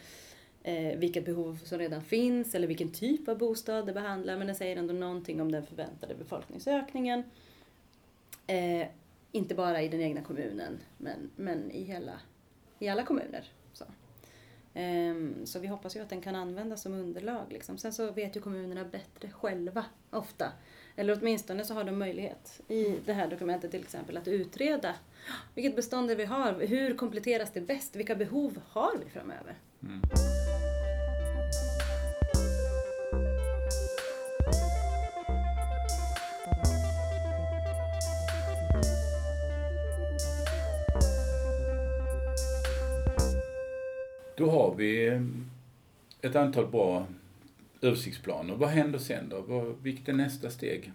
eh, 0.63 0.99
vilket 0.99 1.25
behov 1.25 1.59
som 1.65 1.79
redan 1.79 2.03
finns 2.03 2.55
eller 2.55 2.67
vilken 2.67 2.93
typ 2.93 3.29
av 3.29 3.39
bostad 3.39 3.87
det 3.87 3.93
behandlar 3.93 4.37
men 4.37 4.47
den 4.47 4.57
säger 4.57 4.77
ändå 4.77 4.95
någonting 4.95 5.41
om 5.41 5.53
den 5.53 5.67
förväntade 5.67 6.15
befolkningsökningen. 6.15 7.23
Eh, 8.47 8.87
inte 9.33 9.55
bara 9.55 9.83
i 9.83 9.89
den 9.89 10.01
egna 10.01 10.23
kommunen 10.23 10.79
men, 10.99 11.31
men 11.37 11.71
i, 11.71 11.83
hela, 11.83 12.21
i 12.79 12.89
alla 12.89 13.05
kommuner. 13.05 13.45
Så. 13.73 13.85
Um, 14.75 15.47
så 15.47 15.59
vi 15.59 15.67
hoppas 15.67 15.97
ju 15.97 16.01
att 16.01 16.09
den 16.09 16.21
kan 16.21 16.35
användas 16.35 16.83
som 16.83 16.95
underlag. 16.95 17.47
Liksom. 17.51 17.79
Sen 17.79 17.93
så 17.93 18.13
vet 18.13 18.37
ju 18.37 18.41
kommunerna 18.41 18.85
bättre 18.85 19.31
själva 19.31 19.85
ofta 20.11 20.53
eller 20.97 21.19
åtminstone 21.21 21.65
så 21.65 21.75
har 21.75 21.85
de 21.85 21.99
möjlighet 21.99 22.61
i 22.69 22.99
det 23.05 23.13
här 23.13 23.29
dokumentet 23.29 23.71
till 23.71 23.81
exempel 23.81 24.17
att 24.17 24.29
utreda 24.29 24.95
vilket 25.55 25.77
bestånd 25.77 26.11
vi 26.11 26.25
har, 26.25 26.53
hur 26.53 26.95
kompletteras 26.95 27.51
det 27.53 27.61
bäst, 27.61 27.97
vilka 27.97 28.15
behov 28.15 28.61
har 28.69 28.99
vi 29.05 29.11
framöver? 29.11 29.55
Mm. 29.83 30.03
Då 44.37 44.51
har 44.51 44.75
vi 44.75 45.09
eh, 45.09 45.23
ett 46.23 46.37
antal 46.37 46.67
bra 46.67 47.07
översiktsplaner. 47.81 48.55
Vad 48.55 48.69
händer 48.69 48.99
sen 48.99 49.29
då? 49.29 49.75
vilket 49.83 50.09
är 50.09 50.13
nästa 50.13 50.51
steg? 50.51 50.93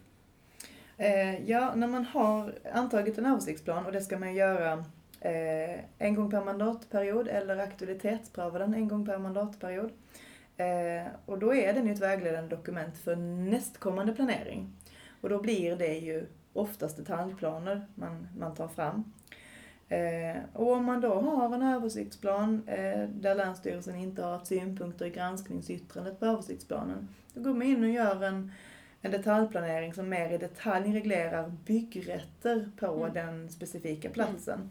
Eh, 0.98 1.50
ja, 1.50 1.76
när 1.76 1.88
man 1.88 2.06
har 2.06 2.54
antagit 2.74 3.18
en 3.18 3.26
översiktsplan 3.26 3.86
och 3.86 3.92
det 3.92 4.02
ska 4.02 4.20
man 4.20 4.36
göra 4.36 4.86
eh, 5.26 5.80
en 5.98 6.16
gång 6.16 6.32
per 6.32 6.46
mandatperiod 6.46 7.28
eller 7.28 7.58
aktualitetspröva 7.58 8.60
den 8.60 8.74
en 8.74 8.88
gång 8.88 9.06
per 9.06 9.18
mandatperiod. 9.18 9.92
Eh, 10.58 11.08
och 11.26 11.40
då 11.40 11.54
är 11.54 11.74
den 11.74 11.86
ju 11.86 11.94
ett 11.94 12.02
vägledande 12.02 12.56
dokument 12.56 12.98
för 12.98 13.16
nästkommande 13.16 14.14
planering. 14.14 14.74
Och 15.22 15.30
då 15.30 15.42
blir 15.42 15.76
det 15.76 15.98
ju 15.98 16.26
oftast 16.54 16.98
detaljplaner 16.98 17.88
man, 17.96 18.28
man 18.38 18.56
tar 18.56 18.68
fram. 18.68 19.14
Eh, 19.90 20.38
och 20.54 20.72
om 20.72 20.86
man 20.86 21.02
då 21.02 21.14
har 21.14 21.56
en 21.56 21.62
översiktsplan 21.62 22.62
eh, 22.68 23.10
där 23.10 23.36
Länsstyrelsen 23.36 23.96
inte 23.96 24.24
har 24.24 24.32
haft 24.32 24.48
synpunkter 24.48 25.06
i 25.06 25.10
granskningsyttrandet 25.10 26.20
på 26.20 26.26
översiktsplanen, 26.26 27.08
då 27.34 27.42
går 27.42 27.54
man 27.54 27.68
in 27.68 27.84
och 27.84 27.90
gör 27.90 28.24
en, 28.24 28.52
en 29.06 29.12
detaljplanering 29.12 29.94
som 29.94 30.10
mer 30.10 30.30
i 30.30 30.38
detalj 30.38 30.94
reglerar 30.94 31.52
byggrätter 31.66 32.70
på 32.80 32.86
mm. 32.86 33.14
den 33.14 33.50
specifika 33.50 34.10
platsen. 34.10 34.70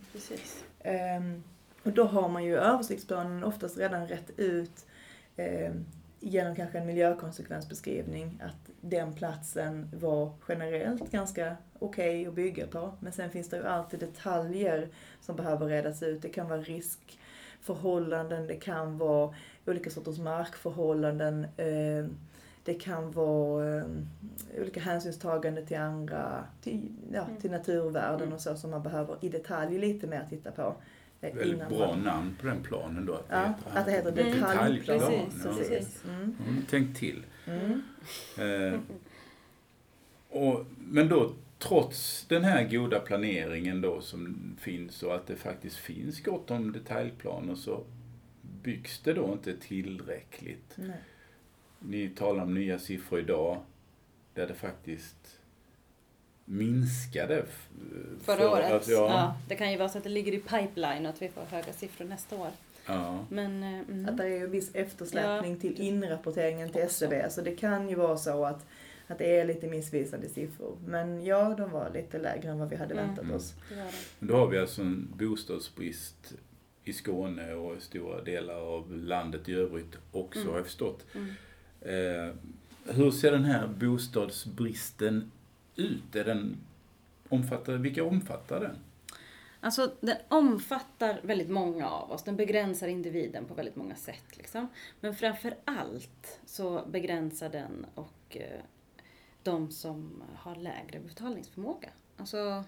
Mm, 0.81 1.35
eh, 1.35 1.41
och 1.83 1.93
då 1.93 2.05
har 2.05 2.29
man 2.29 2.45
ju 2.45 2.57
översiktsplanen 2.57 3.45
oftast 3.45 3.79
redan 3.79 4.09
rätt 4.09 4.31
ut 4.37 4.87
ehm, 5.37 5.85
genom 6.21 6.57
kanske 6.57 6.79
en 6.79 6.87
miljökonsekvensbeskrivning 6.87 8.41
att 8.43 8.71
den 8.81 9.15
platsen 9.15 9.91
var 9.93 10.33
generellt 10.49 11.11
ganska 11.11 11.57
okej 11.79 12.21
okay 12.21 12.27
att 12.27 12.35
bygga 12.35 12.67
på. 12.67 12.95
Men 13.01 13.13
sen 13.13 13.31
finns 13.31 13.49
det 13.49 13.57
ju 13.57 13.67
alltid 13.67 14.01
detaljer 14.01 14.89
som 15.21 15.37
behöver 15.37 15.67
redas 15.67 16.03
ut. 16.03 16.23
Det 16.23 16.29
kan 16.29 16.49
vara 16.49 16.61
riskförhållanden, 16.61 18.47
det 18.47 18.57
kan 18.57 18.99
vara 18.99 19.35
olika 19.67 19.91
sorters 19.91 20.19
markförhållanden, 20.19 21.47
eh, 21.57 22.07
det 22.65 22.75
kan 22.75 23.11
vara 23.11 23.79
eh, 23.79 23.85
olika 24.61 24.81
hänsynstagande 24.81 25.67
till 25.67 25.77
andra, 25.77 26.45
till, 26.61 26.81
ja, 27.13 27.25
mm. 27.25 27.41
till 27.41 27.51
naturvärden 27.51 28.23
mm. 28.23 28.33
och 28.33 28.41
så 28.41 28.57
som 28.57 28.71
man 28.71 28.83
behöver 28.83 29.17
i 29.21 29.29
detalj 29.29 29.79
lite 29.79 30.07
mer 30.07 30.27
titta 30.31 30.51
på. 30.51 30.77
Eh, 31.21 31.35
Väldigt 31.35 31.69
bra 31.69 31.87
man... 31.89 32.01
namn 32.01 32.37
på 32.41 32.47
den 32.47 32.63
planen 32.63 33.07
då. 33.07 33.15
Att 33.15 33.29
det 33.29 33.35
ja, 33.37 33.47
heter, 33.47 33.79
att 33.79 33.87
det 33.87 33.93
heter 33.93 34.13
detaljplan. 34.13 34.99
Precis, 34.99 35.45
ja. 35.45 35.53
precis. 35.57 36.05
Mm. 36.05 36.37
Mm, 36.49 36.65
tänk 36.71 36.99
till. 36.99 37.25
Mm. 37.47 37.83
Eh, 38.39 38.81
Och, 40.35 40.67
men 40.79 41.09
då, 41.09 41.33
trots 41.59 42.27
den 42.29 42.45
här 42.45 42.69
goda 42.71 43.01
planeringen 43.01 43.81
då 43.81 44.01
som 44.01 44.37
finns 44.61 45.03
och 45.03 45.15
att 45.15 45.27
det 45.27 45.37
faktiskt 45.37 45.77
finns 45.77 46.23
gott 46.23 46.51
om 46.51 46.73
detaljplaner 46.73 47.55
så 47.55 47.85
byggs 48.63 49.01
det 49.01 49.13
då 49.13 49.33
inte 49.33 49.57
tillräckligt. 49.57 50.75
Nej. 50.77 51.01
Ni 51.85 52.09
talar 52.09 52.43
om 52.43 52.55
nya 52.55 52.79
siffror 52.79 53.21
idag 53.21 53.61
där 54.35 54.47
det 54.47 54.55
faktiskt 54.55 55.39
minskade. 56.45 57.45
Förra 58.23 58.37
för 58.37 58.51
året. 58.53 58.73
att- 58.73 58.89
ja. 58.89 58.97
ja, 59.09 59.37
Det 59.49 59.55
kan 59.57 59.71
ju 59.73 59.79
vara 59.79 59.89
så 59.89 59.99
att 59.99 60.05
det 60.05 60.11
ligger 60.11 60.33
i 60.33 60.39
pipeline 60.39 61.07
och 61.07 61.13
att 61.13 61.23
vi 61.23 61.29
får 61.29 61.43
höga 61.43 61.73
siffror 61.73 62.05
nästa 62.07 62.37
år. 62.37 62.49
ja. 62.87 63.25
Men, 63.31 63.63
eh, 63.63 63.79
mm. 63.81 64.09
Att 64.09 64.17
det 64.17 64.25
är 64.27 64.45
en 64.45 64.51
viss 64.51 64.71
eftersläpning 64.75 65.53
Ja. 65.55 65.61
till 65.61 65.81
inrapporteringen 65.81 66.69
till. 66.71 66.81
SCB. 66.81 67.31
Så 67.31 67.41
det 67.41 67.57
kan 67.57 67.89
ju 67.89 67.95
vara 67.95 68.17
så 68.17 68.45
att, 68.45 68.67
att 69.07 69.19
det 69.19 69.39
är 69.39 69.45
lite 69.45 69.67
missvisande 69.67 70.29
siffror. 70.29 70.77
Men 70.87 71.25
ja, 71.25 71.55
de 71.59 71.71
var 71.71 71.91
lite 71.95 72.19
lägre 72.19 72.51
än 72.51 72.59
vad 72.59 72.69
vi 72.69 72.77
hade 72.77 72.95
Mm. 72.95 73.07
väntat 73.07 73.25
Mm. 73.25 73.37
oss. 73.37 73.55
det 73.69 73.75
var 73.77 73.83
det. 73.85 73.91
Men 74.19 74.29
Då 74.29 74.37
har 74.37 74.47
vi 74.47 74.59
alltså 74.59 74.83
en 74.83 75.13
bostadsbrist 75.19 76.33
i 76.85 76.93
Skåne 76.93 77.55
och 77.55 77.77
i 77.77 77.81
stora 77.81 78.23
delar 78.23 78.55
av 78.77 78.93
landet 78.97 79.49
i 79.49 79.55
övrigt 79.55 79.97
också 80.13 80.39
Mm. 80.41 80.51
har 80.51 80.57
jag 80.59 80.67
förstått. 80.67 81.07
Eh, 81.85 82.35
hur 82.95 83.11
ser 83.11 83.33
den 83.33 83.45
här 83.45 83.67
bostadsbristen 83.67 85.31
ut? 85.77 86.17
Är 86.17 86.25
den 86.25 86.57
omfattar, 87.29 87.73
vilka 87.73 88.05
omfattar 88.05 88.61
den? 88.61 88.77
Alltså 89.61 89.93
den 90.01 90.17
omfattar 90.29 91.21
väldigt 91.23 91.49
många 91.49 91.89
av 91.89 92.13
oss. 92.13 92.23
Den 92.23 92.37
begränsar 92.37 92.89
individen 92.89 93.45
på 93.45 93.55
väldigt 93.55 93.77
många 93.77 93.97
sätt. 93.97 94.37
Liksom. 94.37 94.69
Men 95.01 95.15
framför 95.15 95.55
allt 95.65 96.41
så 96.47 96.83
begränsar 96.87 97.49
den 97.49 97.87
och 97.95 98.37
eh, 98.37 98.61
de 99.43 99.71
som 99.71 100.23
har 100.37 100.57
lägre 100.57 101.01
betalningsförmåga. 101.01 101.89
Alltså 102.17 102.65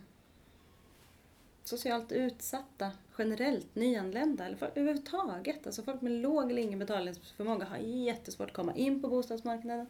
socialt 1.64 2.12
utsatta, 2.12 2.92
generellt 3.18 3.74
nyanlända 3.74 4.46
eller 4.46 4.56
folk 4.56 4.76
överhuvudtaget. 4.76 5.66
Alltså 5.66 5.82
folk 5.82 6.00
med 6.00 6.12
låg 6.12 6.50
eller 6.50 6.62
ingen 6.62 6.78
betalningsförmåga 6.78 7.64
har 7.64 7.76
jättesvårt 7.76 8.48
att 8.48 8.56
komma 8.56 8.74
in 8.74 9.02
på 9.02 9.08
bostadsmarknaden. 9.08 9.86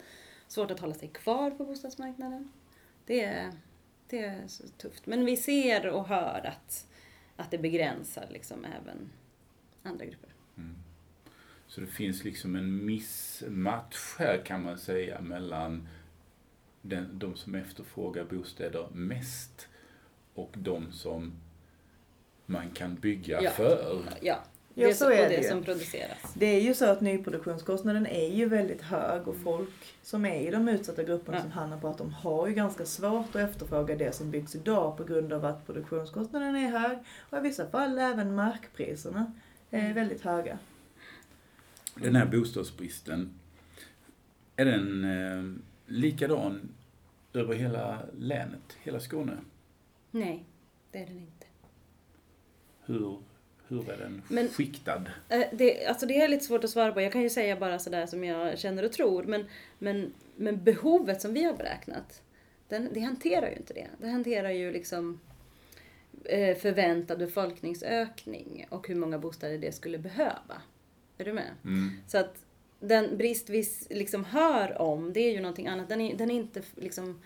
Svårt 0.48 0.70
att 0.70 0.80
hålla 0.80 0.94
sig 0.94 1.08
kvar 1.08 1.50
på 1.50 1.64
bostadsmarknaden. 1.64 2.52
Det 3.06 3.24
är, 3.24 3.52
det 4.08 4.18
är 4.18 4.48
så 4.48 4.68
tufft. 4.68 5.06
Men 5.06 5.24
vi 5.24 5.36
ser 5.36 5.86
och 5.86 6.08
hör 6.08 6.46
att, 6.46 6.86
att 7.36 7.50
det 7.50 7.58
begränsar 7.58 8.26
liksom 8.30 8.64
även 8.64 9.10
andra 9.82 10.04
grupper. 10.04 10.30
Mm. 10.56 10.74
Så 11.66 11.80
det 11.80 11.86
finns 11.86 12.24
liksom 12.24 12.56
en 12.56 12.86
missmatch 12.86 14.16
här 14.18 14.44
kan 14.44 14.62
man 14.62 14.78
säga 14.78 15.20
mellan 15.20 15.88
den, 16.82 17.18
de 17.18 17.36
som 17.36 17.54
efterfrågar 17.54 18.24
bostäder 18.24 18.88
mest 18.92 19.68
och 20.34 20.54
de 20.56 20.92
som 20.92 21.32
man 22.46 22.70
kan 22.70 22.94
bygga 22.94 23.42
Ja. 23.42 23.50
för. 23.50 24.02
Ja, 24.20 24.38
Ja, 24.78 24.86
det 24.88 24.94
så 24.94 25.04
som, 25.04 25.12
är 25.12 25.28
det 25.28 25.36
ju. 25.36 25.42
som 25.48 25.62
produceras. 25.64 26.18
Det 26.34 26.46
är 26.46 26.60
ju 26.60 26.74
så 26.74 26.84
att 26.90 27.00
nyproduktionskostnaden 27.00 28.06
är 28.06 28.28
ju 28.28 28.46
väldigt 28.48 28.82
hög 28.82 29.28
och 29.28 29.36
folk 29.44 29.94
som 30.02 30.24
är 30.26 30.40
i 30.40 30.50
de 30.50 30.68
utsatta 30.68 31.02
grupperna 31.02 31.36
Ja. 31.38 31.42
som 31.42 31.50
Hanna 31.50 31.80
pratar 31.80 32.04
om 32.04 32.12
har 32.12 32.46
ju 32.46 32.54
ganska 32.54 32.86
svårt 32.86 33.28
att 33.28 33.36
efterfråga 33.36 33.96
det 33.96 34.12
som 34.14 34.30
byggs 34.30 34.54
idag 34.54 34.96
på 34.96 35.04
grund 35.04 35.32
av 35.32 35.44
att 35.44 35.66
produktionskostnaden 35.66 36.56
är 36.56 36.68
hög 36.78 36.98
och 37.30 37.38
i 37.38 37.40
vissa 37.40 37.70
fall 37.70 37.98
även 37.98 38.34
markpriserna 38.34 39.32
är 39.70 39.80
Mm. 39.80 39.94
väldigt 39.94 40.20
höga. 40.22 40.58
Den 41.94 42.16
här 42.16 42.26
bostadsbristen, 42.26 43.30
är 44.56 44.64
den 44.64 45.04
eh, 45.04 45.60
likadan 45.86 46.68
över 47.32 47.54
hela 47.54 47.98
länet, 48.18 48.76
hela 48.82 49.00
Skåne? 49.00 49.36
Nej, 50.10 50.44
det 50.92 50.98
är 50.98 51.06
den 51.06 51.18
inte. 51.18 51.32
Hur, 52.86 53.18
hur 53.68 53.90
är 53.90 53.96
den 53.96 54.22
Men- 54.28 54.48
skiktad? 54.48 55.02
Eh, 55.28 55.42
Det, 55.52 55.86
alltså 55.86 56.06
det 56.06 56.20
är 56.20 56.28
lite 56.28 56.44
svårt 56.44 56.64
att 56.64 56.70
svara 56.70 56.92
på. 56.92 57.00
Jag 57.00 57.12
kan 57.12 57.22
ju 57.22 57.30
säga 57.30 57.56
bara 57.56 57.78
sådär 57.78 58.06
som 58.06 58.24
jag 58.24 58.58
känner 58.58 58.84
och 58.84 58.92
tror. 58.92 59.22
Men, 59.22 59.44
men, 59.78 60.12
men 60.36 60.64
behovet 60.64 61.20
som 61.22 61.32
vi 61.34 61.44
har 61.44 61.54
beräknat, 61.54 62.22
den, 62.68 62.88
det 62.92 63.00
hanterar 63.00 63.50
ju 63.50 63.56
inte 63.56 63.74
det. 63.74 63.86
Det 64.00 64.08
hanterar 64.08 64.50
ju 64.50 64.72
liksom 64.72 65.20
eh, 66.24 66.56
förväntad 66.56 67.18
befolkningsökning 67.18 68.66
och 68.68 68.88
hur 68.88 68.94
många 68.94 69.18
bostäder 69.18 69.58
det 69.58 69.72
skulle 69.72 69.98
behöva. 69.98 70.62
Är 71.18 71.24
du 71.24 71.32
med? 71.32 71.50
Mm. 71.64 71.90
Så 72.06 72.18
att 72.18 72.34
den 72.80 73.16
brist 73.16 73.50
vi 73.50 73.64
liksom 73.90 74.24
hör 74.24 74.80
om, 74.82 75.12
det 75.12 75.20
är 75.20 75.32
ju 75.32 75.40
någonting 75.40 75.66
annat. 75.66 75.88
Den 75.88 76.00
är, 76.00 76.16
den 76.16 76.30
är 76.30 76.34
inte 76.34 76.62
liksom 76.74 77.20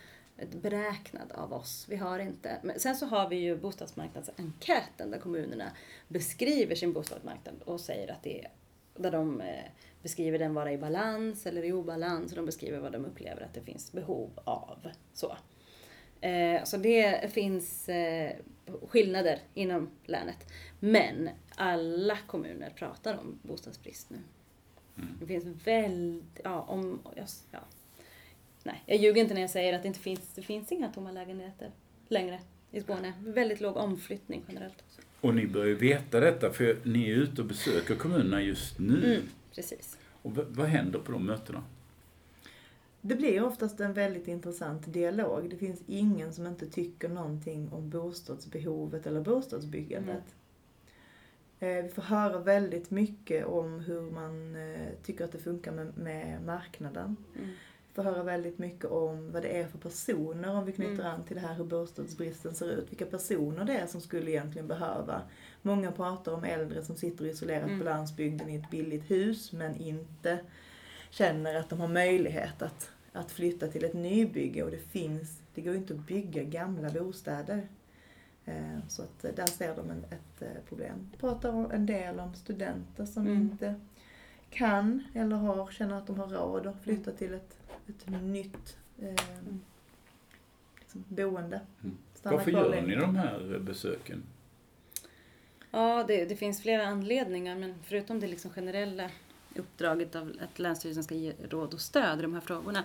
beräknad 0.47 1.33
av 1.33 1.53
oss. 1.53 1.87
Vi 1.89 1.97
har 1.97 2.19
inte. 2.19 2.59
Men 2.63 2.81
sen 2.81 2.97
så 2.97 3.07
har 3.07 3.29
vi 3.29 3.37
ju 3.37 3.57
bostadsmarknadsenkäten 3.57 5.11
där 5.11 5.19
kommunerna 5.19 5.71
beskriver 6.09 6.75
sin 6.75 6.93
bostadsmarknad 6.93 7.55
och 7.65 7.81
säger 7.81 8.13
att 8.13 8.23
det 8.23 8.45
är, 8.45 8.51
där 8.97 9.11
de 9.11 9.41
eh, 9.41 9.65
beskriver 10.03 10.39
den 10.39 10.55
vara 10.55 10.73
i 10.73 10.79
balans 10.79 11.47
eller 11.47 11.65
i 11.65 11.73
obalans 11.73 12.33
och 12.33 12.37
de 12.37 12.47
beskriver 12.47 12.79
vad 12.79 12.93
de 12.93 13.05
upplever 13.05 13.43
att 13.43 13.55
det 13.55 13.61
finns 13.61 13.93
behov 13.93 14.31
av. 14.45 14.89
Så, 15.13 15.37
eh, 16.21 16.65
så 16.65 16.77
det 16.77 17.33
finns 17.33 17.89
eh, 17.89 18.33
skillnader 18.89 19.39
inom 19.55 19.91
länet. 20.05 20.53
Men 20.81 21.29
alla 21.55 22.19
kommuner 22.27 22.71
pratar 22.71 23.19
om 23.19 23.39
bostadsbrist 23.43 24.11
nu. 24.11 24.19
Det 25.21 25.27
finns 25.27 25.67
väldigt, 25.67 26.41
ja, 26.45 26.61
om, 26.61 27.01
ja. 27.51 27.61
Nej, 28.71 28.83
jag 28.87 28.99
ljuger 28.99 29.23
inte 29.23 29.35
när 29.35 29.41
jag 29.41 29.51
säger 29.51 29.73
att 29.77 29.83
det 29.83 29.89
inte 29.89 30.01
finns, 30.01 30.35
det 30.35 30.43
finns 30.43 30.73
inga 30.73 30.93
tomma 30.93 31.13
lägenheter 31.13 31.71
längre 32.09 32.41
i 32.71 32.81
Skåne. 32.81 33.13
Väldigt 33.27 33.61
låg 33.61 33.77
omflyttning 33.77 34.45
generellt 34.49 34.85
också. 34.87 35.01
Och 35.21 35.35
ni 35.35 35.47
bör 35.47 35.65
ju 35.65 35.75
veta 35.75 36.21
detta 36.21 36.51
för 36.53 36.77
ni 36.83 37.11
är 37.11 37.15
ute 37.15 37.43
och 37.43 37.49
besöker 37.49 37.95
kommunerna 37.95 38.43
just 38.43 38.79
nu. 38.79 39.15
Mm, 39.15 39.29
precis. 39.55 39.99
Och 40.23 40.33
vad 40.37 40.67
händer 40.67 40.99
på 40.99 41.13
de 41.13 41.27
mötena? 41.27 41.63
Det 43.01 43.15
blir 43.15 43.45
oftast 43.45 43.81
en 43.81 43.93
väldigt 43.93 44.29
intressant 44.29 44.93
dialog. 44.93 45.51
Det 45.51 45.57
finns 45.57 45.81
ingen 45.87 46.33
som 46.33 46.47
inte 46.47 46.67
tycker 46.67 47.09
någonting 47.09 47.69
om 47.73 47.91
bostadsbehovet 47.91 49.07
eller 49.07 49.21
bostadsbyggandet. 49.21 50.25
Eh, 51.61 51.69
Vi 51.69 51.89
får 51.89 52.03
höra 52.03 52.39
väldigt 52.39 52.91
mycket 52.91 53.47
om 53.47 53.81
hur 53.81 54.01
man 54.11 54.57
eh, 54.57 54.89
tycker 55.03 55.25
att 55.25 55.33
det 55.33 55.39
funkar 55.39 55.73
med, 55.73 55.99
med 55.99 56.43
marknaden. 56.43 57.17
Mm. 57.37 57.51
Får 57.95 58.03
höra 58.03 58.23
väldigt 58.23 58.59
mycket 58.59 58.85
om 58.85 59.33
vad 59.33 59.43
det 59.43 59.61
är 59.61 59.67
för 59.67 59.79
personer, 59.79 60.55
om 60.57 60.65
vi 60.65 60.73
knyter 60.73 60.93
Mm. 60.93 61.07
an 61.07 61.25
till 61.25 61.37
det 61.37 61.43
här 61.43 61.55
hur 61.55 61.65
bostadsbristen 61.65 62.55
ser 62.55 62.71
ut. 62.71 62.91
Vilka 62.91 63.07
personer 63.07 63.65
det 63.65 63.79
är 63.79 63.87
som 63.87 64.01
skulle 64.01 64.31
egentligen 64.31 64.69
behöva. 64.69 65.23
Många 65.63 65.93
pratar 65.93 66.33
om 66.33 66.45
äldre 66.45 66.83
som 66.85 66.97
sitter 66.97 67.25
isolerat 67.25 67.67
Mm. 67.67 67.79
på 67.79 67.85
landsbygden 67.85 68.49
i 68.49 68.57
ett 68.57 68.71
billigt 68.71 69.11
hus 69.11 69.53
men 69.53 69.77
inte 69.77 70.39
känner 71.11 71.55
att 71.55 71.69
de 71.71 71.81
har 71.81 71.89
möjlighet 71.89 72.63
att, 72.63 72.91
att 73.13 73.31
flytta 73.31 73.69
till 73.69 73.85
ett 73.85 73.95
nybygge 73.95 74.63
och 74.63 74.71
det 74.71 74.79
finns, 74.91 75.41
det 75.55 75.61
går 75.61 75.73
ju 75.73 75.79
inte 75.79 75.95
att 75.95 76.07
bygga 76.07 76.43
gamla 76.43 76.91
bostäder. 76.91 77.69
Eh, 78.45 78.79
Så 78.89 79.03
att 79.03 79.25
eh, 79.25 79.31
där 79.37 79.47
ser 79.47 79.77
de 79.77 79.91
en, 79.91 80.05
ett 80.05 80.43
eh, 80.43 80.49
problem. 80.69 81.11
Pratar 81.21 81.73
en 81.73 81.87
del 81.87 82.21
om 82.21 82.35
studenter 82.35 83.05
som 83.05 83.27
Mm. 83.27 83.41
inte 83.43 83.75
kan 84.51 85.03
eller 85.15 85.37
har, 85.37 85.71
känner 85.71 85.99
att 85.99 86.07
de 86.07 86.19
har 86.19 86.27
råd 86.27 86.67
att 86.67 86.83
flytta 86.83 87.13
till 87.13 87.35
ett, 87.35 87.59
ett 87.89 88.23
nytt 88.23 88.77
eh, 88.99 89.25
liksom, 90.79 91.05
boende. 91.09 91.61
Mm. 91.83 91.97
Stanna 92.15 92.37
Varför 92.37 92.51
gör 92.51 92.83
ni 92.83 92.95
de 92.95 93.17
här 93.17 93.59
besöken? 93.59 94.23
Ja, 95.71 96.05
det, 96.09 96.25
det 96.25 96.37
finns 96.37 96.63
flera 96.63 96.87
anledningar 96.87 97.57
men 97.57 97.75
förutom 97.83 98.21
det 98.21 98.27
liksom 98.27 98.51
generella 98.51 99.11
uppdraget 99.57 100.15
av 100.17 100.33
att 100.41 100.59
Länsstyrelsen 100.59 101.05
ska 101.05 101.15
ge 101.15 101.33
råd 101.51 101.75
och 101.75 101.81
stöd 101.81 102.19
i 102.19 102.23
de 102.23 102.35
här 102.35 102.41
frågorna 102.41 102.85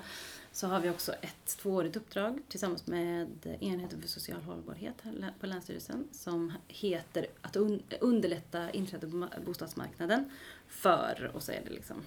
så 0.52 0.68
har 0.68 0.80
vi 0.80 0.90
också 0.90 1.12
ett 1.14 1.58
tvåårigt 1.58 1.96
uppdrag 1.96 2.42
tillsammans 2.48 2.88
med 2.88 3.58
enheten 3.60 4.02
för 4.02 4.08
social 4.08 4.42
hållbarhet 4.42 5.04
på 5.40 5.46
Länsstyrelsen 5.46 6.08
som 6.12 6.54
heter 6.68 7.28
att 7.42 7.56
un- 7.56 7.82
underlätta 8.02 8.70
inträde 8.72 9.08
på 9.08 9.16
ma- 9.18 9.46
bostadsmarknaden 9.46 10.32
för, 10.68 11.32
och 11.34 11.44
så 11.44 11.52
är 11.52 11.62
det 11.66 11.70
liksom 11.72 11.98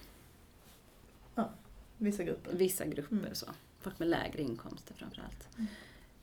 Vissa 1.97 2.23
grupper. 2.23 2.53
vissa 2.53 2.85
grupper 2.85 3.15
Mm. 3.15 3.35
så. 3.35 3.45
Folk 3.81 3.99
med 3.99 4.07
lägre 4.07 4.41
inkomster 4.41 4.93
framförallt. 4.93 5.47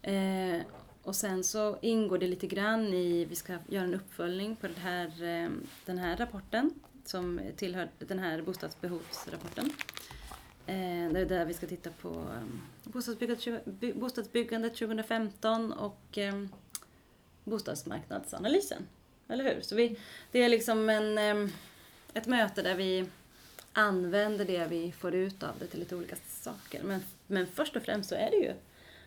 Eh, 0.03 0.67
och 1.03 1.17
sen 1.17 1.45
så 1.45 1.79
ingår 1.83 2.19
det 2.19 2.27
lite 2.29 2.47
grann 2.47 2.87
i, 2.87 3.25
vi 3.25 3.35
ska 3.37 3.59
göra 3.69 3.85
en 3.85 3.95
uppföljning 3.95 4.57
på 4.57 4.67
här, 4.77 5.07
eh, 5.23 5.51
den 5.85 5.99
här 5.99 6.17
rapporten 6.17 6.71
som 7.09 7.41
tillhör 7.57 7.89
den 7.99 8.19
här 8.19 8.43
bostadsbehovsrapporten. 8.43 9.71
Eh, 10.67 11.13
det 11.13 11.21
är 11.21 11.27
där 11.27 11.45
vi 11.45 11.55
ska 11.55 11.67
titta 11.67 11.91
på 11.91 12.09
ehm, 12.09 12.61
bostadsbyggandet, 12.85 13.95
bostadsbyggandet 13.95 14.77
2015 14.77 15.73
och 15.73 16.19
ehm, 16.19 16.49
bostadsmarknadsanalysen. 17.45 18.87
Eller 19.29 19.45
hur? 19.45 19.61
Så 19.61 19.75
vi, 19.75 19.99
det 20.33 20.43
är 20.43 20.49
liksom 20.49 20.89
en, 20.89 21.19
ehm, 21.19 21.53
ett 22.15 22.27
möte 22.27 22.63
där 22.63 22.75
vi 22.75 23.07
använder 23.73 24.45
det 24.45 24.67
vi 24.67 24.93
får 24.93 25.15
ut 25.15 25.43
av 25.43 25.51
det 25.59 25.67
till 25.67 25.81
lite 25.81 25.97
olika 25.97 26.17
saker. 26.27 26.83
Men, 26.83 27.01
men 27.27 27.47
först 27.47 27.77
och 27.77 27.83
främst 27.83 28.09
så 28.09 28.15
är 28.15 28.31
det 28.31 28.37
ju 28.37 28.53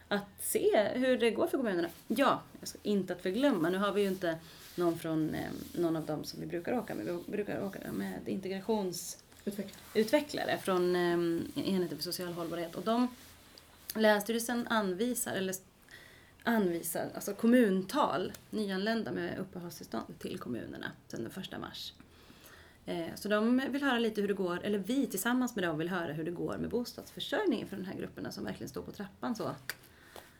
att 0.07 0.27
se 0.39 0.89
hur 0.93 1.17
det 1.17 1.31
går 1.31 1.47
för 1.47 1.57
kommunerna. 1.57 1.89
Ja, 2.07 2.41
jag 2.59 2.67
ska 2.67 2.79
inte 2.83 3.13
att 3.13 3.21
förglömma, 3.21 3.69
nu 3.69 3.77
har 3.77 3.91
vi 3.91 4.01
ju 4.01 4.07
inte 4.07 4.37
någon 4.79 4.99
från 4.99 5.35
eh, 5.35 5.51
någon 5.73 5.95
av 5.95 6.05
dem 6.05 6.23
som 6.23 6.39
vi 6.39 6.45
brukar 6.45 6.73
åka 6.73 6.95
med. 6.95 7.05
Vi 7.05 7.19
brukar 7.31 7.63
åka 7.63 7.91
med 7.91 8.29
integrationsutvecklare 8.29 10.57
från 10.57 10.95
eh, 10.95 11.13
enheten 11.55 11.97
för 11.97 12.03
social 12.03 12.33
hållbarhet. 12.33 12.75
Och 12.75 12.83
de, 12.83 13.07
Länsstyrelsen 13.95 14.67
anvisar, 14.67 15.33
eller 15.33 15.55
anvisar 16.43 17.09
alltså 17.15 17.33
kommuntal 17.33 18.31
nyanlända 18.49 19.11
med 19.11 19.39
uppehållstillstånd 19.39 20.19
till 20.19 20.39
kommunerna 20.39 20.91
sedan 21.07 21.23
den 21.23 21.31
första 21.31 21.59
mars. 21.59 21.93
Eh, 22.85 23.07
så 23.15 23.27
de 23.27 23.61
vill 23.69 23.83
höra 23.83 23.99
lite 23.99 24.21
hur 24.21 24.27
det 24.27 24.33
går, 24.33 24.59
eller 24.63 24.79
vi 24.79 25.07
tillsammans 25.07 25.55
med 25.55 25.63
dem 25.63 25.77
vill 25.77 25.89
höra 25.89 26.13
hur 26.13 26.23
det 26.23 26.31
går 26.31 26.57
med 26.57 26.69
bostadsförsörjningen 26.69 27.67
för 27.67 27.77
de 27.77 27.83
här 27.83 27.95
grupperna 27.95 28.31
som 28.31 28.43
verkligen 28.43 28.69
står 28.69 28.81
på 28.81 28.91
trappan 28.91 29.35
så 29.35 29.55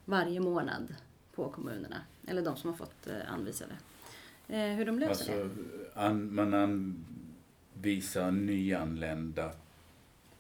varje 0.05 0.39
månad 0.39 0.95
på 1.35 1.49
kommunerna. 1.49 2.01
Eller 2.27 2.41
de 2.41 2.57
som 2.57 2.69
har 2.69 2.77
fått 2.77 3.07
eh, 3.07 3.33
anvisade. 3.33 3.73
Eh, 4.49 4.59
hur 4.59 4.85
de 4.85 4.99
löser 4.99 5.11
alltså, 5.11 5.31
det. 5.33 6.01
An, 6.01 6.35
man 6.35 6.53
anvisar 6.53 8.31
nyanlända 8.31 9.51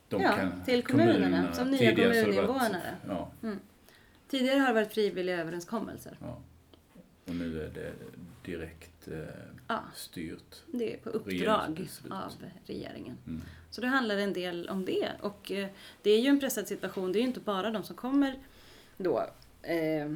de 0.09 0.21
ja, 0.21 0.31
kan, 0.31 0.63
till 0.65 0.83
kommunerna, 0.83 1.13
kommunerna 1.13 1.53
som 1.53 1.71
nya 1.71 1.95
kommuninvånare. 1.95 2.95
Ja. 3.07 3.31
Mm. 3.43 3.59
Tidigare 4.27 4.59
har 4.59 4.67
det 4.67 4.73
varit 4.73 4.93
frivilliga 4.93 5.37
överenskommelser. 5.37 6.17
Ja. 6.21 6.41
Och 7.25 7.35
nu 7.35 7.63
är 7.63 7.69
det 7.69 7.93
direkt 8.45 9.07
eh, 9.07 9.17
ja. 9.67 9.83
styrt. 9.95 10.63
Det 10.65 10.93
är 10.93 10.97
på 10.97 11.09
uppdrag 11.09 11.87
av 12.09 12.31
regeringen. 12.65 13.17
Mm. 13.27 13.41
Så 13.69 13.81
det 13.81 13.87
handlar 13.87 14.17
en 14.17 14.33
del 14.33 14.69
om 14.69 14.85
det. 14.85 15.11
Och 15.21 15.51
eh, 15.51 15.67
det 16.01 16.11
är 16.11 16.19
ju 16.19 16.27
en 16.27 16.39
pressad 16.39 16.67
situation. 16.67 17.11
Det 17.11 17.19
är 17.19 17.21
ju 17.21 17.27
inte 17.27 17.39
bara 17.39 17.71
de 17.71 17.83
som 17.83 17.95
kommer 17.95 18.39
då 18.97 19.25
eh, 19.61 20.11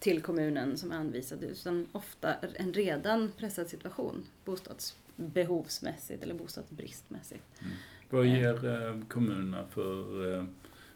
till 0.00 0.22
kommunen 0.22 0.76
som 0.76 0.92
är 0.92 0.96
anvisade 0.96 1.46
utan 1.46 1.86
ofta 1.92 2.34
en 2.34 2.72
redan 2.72 3.32
pressad 3.36 3.68
situation 3.68 4.26
bostadsbehovsmässigt 4.44 6.22
eller 6.22 6.34
bostadsbristmässigt. 6.34 7.44
Mm. 7.60 7.72
Vad 8.10 8.26
ger 8.26 8.66
eh, 8.66 9.00
kommunerna 9.08 9.64
för, 9.70 10.34
eh, 10.34 10.44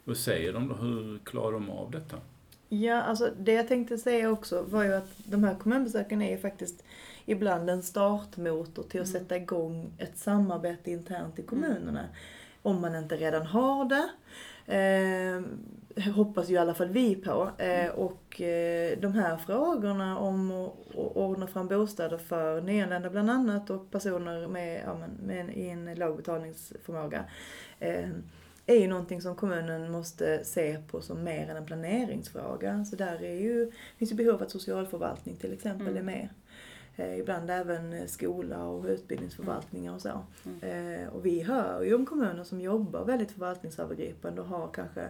vad 0.05 0.17
säger 0.17 0.53
de 0.53 0.69
då, 0.69 0.75
hur 0.75 1.19
klarar 1.19 1.53
de 1.53 1.71
av 1.71 1.91
detta? 1.91 2.21
Ja, 2.69 3.03
alltså 3.03 3.31
det 3.39 3.53
jag 3.53 3.69
tänkte 3.69 3.99
säga 3.99 4.31
också 4.31 4.63
var 4.63 4.85
ju 4.85 4.95
att 4.95 5.11
de 5.25 5.45
här 5.45 5.55
kommunbesöken 5.55 6.23
är 6.23 6.31
ju 6.31 6.39
faktiskt 6.39 6.85
ibland 7.27 7.71
en 7.71 7.83
startmotor 7.83 8.83
till 8.83 9.01
att 9.01 9.09
mm. 9.09 9.21
sätta 9.21 9.37
igång 9.37 9.93
ett 9.99 10.19
samarbete 10.19 10.91
internt 10.91 11.39
i 11.39 11.43
kommunerna. 11.43 12.01
Mm. 12.01 12.13
Om 12.63 12.81
man 12.81 12.95
inte 12.95 13.17
redan 13.17 13.47
har 13.47 13.85
det. 13.85 14.09
Eh, 14.67 15.41
hoppas 16.15 16.51
ju 16.51 16.55
i 16.55 16.59
alla 16.59 16.75
fall 16.75 16.89
vi 16.89 17.15
på. 17.15 17.51
Eh, 17.59 17.91
och 17.91 18.41
eh, 18.41 18.99
de 18.99 19.13
här 19.13 19.37
frågorna 19.37 20.19
om 20.19 20.51
att 20.51 20.95
ordna 20.95 21.47
fram 21.47 21.69
bostäder 21.69 22.19
för 22.19 22.61
nyanlända 22.61 23.11
bland 23.11 23.31
annat 23.31 23.71
och 23.71 23.91
personer 23.91 24.49
med, 24.49 24.83
ja, 24.87 24.95
med, 24.95 25.11
med 25.47 25.59
en 25.59 25.95
låg 25.95 26.17
betalningsförmåga 26.17 27.25
eh, 27.81 28.09
är 28.67 28.77
ju 28.77 28.89
någonting 28.89 29.23
som 29.23 29.37
kommunen 29.37 29.93
måste 29.93 30.45
se 30.45 30.79
på 30.91 31.01
som 31.01 31.25
mer 31.25 31.51
än 31.51 31.57
en 31.57 31.67
planeringsfråga. 31.67 32.85
Så 32.85 32.97
där 32.97 33.23
är 33.23 33.41
ju, 33.41 33.73
finns 33.99 34.13
ju 34.13 34.17
behov 34.17 34.43
att 34.43 34.51
socialförvaltning 34.51 35.37
till 35.37 35.53
exempel 35.53 35.89
mm. 35.89 35.99
är 35.99 36.03
med. 36.03 36.29
Eh, 36.97 37.19
ibland 37.19 37.51
även 37.51 38.09
skola 38.09 38.65
och 38.65 38.85
utbildningsförvaltningar 38.85 39.95
och 39.95 40.01
så. 40.01 40.25
Mm. 40.45 41.03
Eh, 41.03 41.09
och 41.09 41.27
vi 41.27 41.43
hör 41.43 41.83
ju 41.83 41.95
om 41.95 42.07
kommuner 42.07 42.45
som 42.45 42.61
jobbar 42.61 43.05
väldigt 43.05 43.31
förvaltningsövergripande 43.33 44.41
och 44.41 44.49
har 44.49 44.69
kanske 44.69 45.09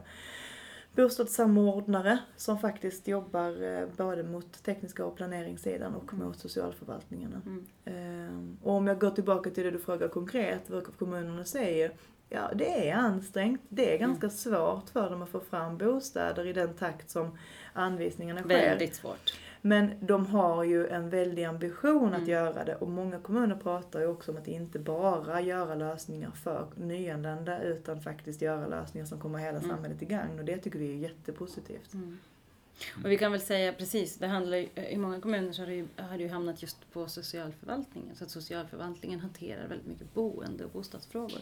bostadssamordnare 0.97 2.18
som 2.37 2.59
faktiskt 2.59 3.09
jobbar 3.09 3.62
eh, 3.62 3.88
både 3.97 4.23
mot 4.23 4.62
tekniska 4.62 5.05
och 5.05 5.16
planeringssidan 5.16 5.94
och 5.94 6.12
mm. 6.12 6.27
mot 6.27 6.38
socialförvaltningarna. 6.38 7.42
Mm. 7.47 7.66
Eh, 7.85 8.66
och 8.66 8.73
om 8.73 8.87
jag 8.87 9.01
går 9.01 9.11
tillbaka 9.11 9.51
till 9.51 9.64
det 9.64 9.70
du 9.70 9.79
frågar 9.79 10.09
konkret, 10.09 10.70
vad 10.70 10.97
kommunerna 10.99 11.44
säger, 11.44 11.92
ja 12.29 12.51
det 12.55 12.88
är 12.88 12.94
ansträngt. 12.94 13.62
Det 13.68 13.94
är 13.94 13.99
ganska 13.99 14.27
mm. 14.27 14.37
svårt 14.37 14.88
för 14.88 15.11
dem 15.11 15.23
att 15.23 15.29
få 15.29 15.40
fram 15.40 15.79
bostäder 15.79 16.47
i 16.47 16.53
den 16.53 16.75
takt 16.75 17.11
som 17.11 17.38
anvisningarna 17.73 18.40
sker. 18.40 18.49
Väldigt 18.49 18.94
svårt. 18.94 19.33
Men 19.66 19.94
de 20.00 20.27
har 20.27 20.64
ju 20.64 20.87
en 20.87 21.11
väldig 21.11 21.44
ambition 21.44 22.09
mm. 22.09 22.22
att 22.22 22.29
göra 22.29 22.64
det 22.64 22.74
och 22.74 22.88
många 22.88 23.18
kommuner 23.18 23.57
pratar 23.57 24.00
ju 24.00 24.07
också 24.07 24.31
om 24.31 24.38
att 24.38 24.48
inte 24.48 24.79
bara 24.79 25.40
göra 25.40 25.74
lösningar 25.74 26.31
för 26.31 26.66
nyanlända 26.77 27.62
utan 27.62 28.00
faktiskt 28.00 28.42
göra 28.42 28.66
lösningar 28.66 29.07
som 29.07 29.20
kommer 29.20 29.38
hela 29.38 29.59
mm. 29.59 29.70
samhället 29.70 29.98
till 29.98 30.09
gagn 30.09 30.38
och 30.38 30.44
det 30.44 30.59
tycker 30.59 30.79
vi 30.79 30.92
är 30.92 30.96
jättepositivt. 30.96 31.94
Mm. 31.94 32.18
Och 33.05 33.11
vi 33.11 33.18
kan 33.18 33.33
väl 33.33 33.40
säga 33.40 33.72
precis, 33.72 34.16
det 34.16 34.27
handlar 34.27 34.57
ju, 34.57 34.68
i 34.88 34.96
många 34.96 35.20
kommuner 35.20 35.53
så 35.53 35.62
har 35.62 35.66
det, 35.66 35.74
ju, 35.74 35.87
har 35.96 36.18
det 36.18 36.22
ju 36.22 36.31
hamnat 36.31 36.62
just 36.62 36.92
på 36.92 37.09
socialförvaltningen. 37.09 38.16
Så 38.16 38.24
att 38.24 38.31
socialförvaltningen 38.31 39.20
hanterar 39.20 39.68
väldigt 39.68 39.88
mycket 39.88 40.14
boende 40.14 40.64
och 40.64 40.70
bostadsfrågor. 40.70 41.40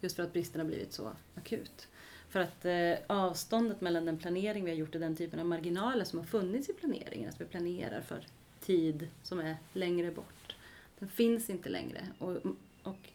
Just 0.00 0.16
för 0.16 0.22
att 0.22 0.32
bristen 0.32 0.60
har 0.60 0.66
blivit 0.66 0.92
så 0.92 1.12
akut. 1.34 1.88
För 2.32 2.40
att 2.40 2.64
eh, 2.64 2.94
avståndet 3.06 3.80
mellan 3.80 4.04
den 4.04 4.18
planering 4.18 4.64
vi 4.64 4.70
har 4.70 4.78
gjort 4.78 4.94
och 4.94 5.00
den 5.00 5.16
typen 5.16 5.40
av 5.40 5.46
marginaler 5.46 6.04
som 6.04 6.18
har 6.18 6.26
funnits 6.26 6.68
i 6.68 6.72
planeringen, 6.72 7.28
att 7.28 7.40
vi 7.40 7.44
planerar 7.44 8.00
för 8.00 8.26
tid 8.60 9.08
som 9.22 9.40
är 9.40 9.56
längre 9.72 10.10
bort, 10.10 10.56
den 10.98 11.08
finns 11.08 11.50
inte 11.50 11.68
längre. 11.68 12.06
Och, 12.18 12.36
och 12.82 13.08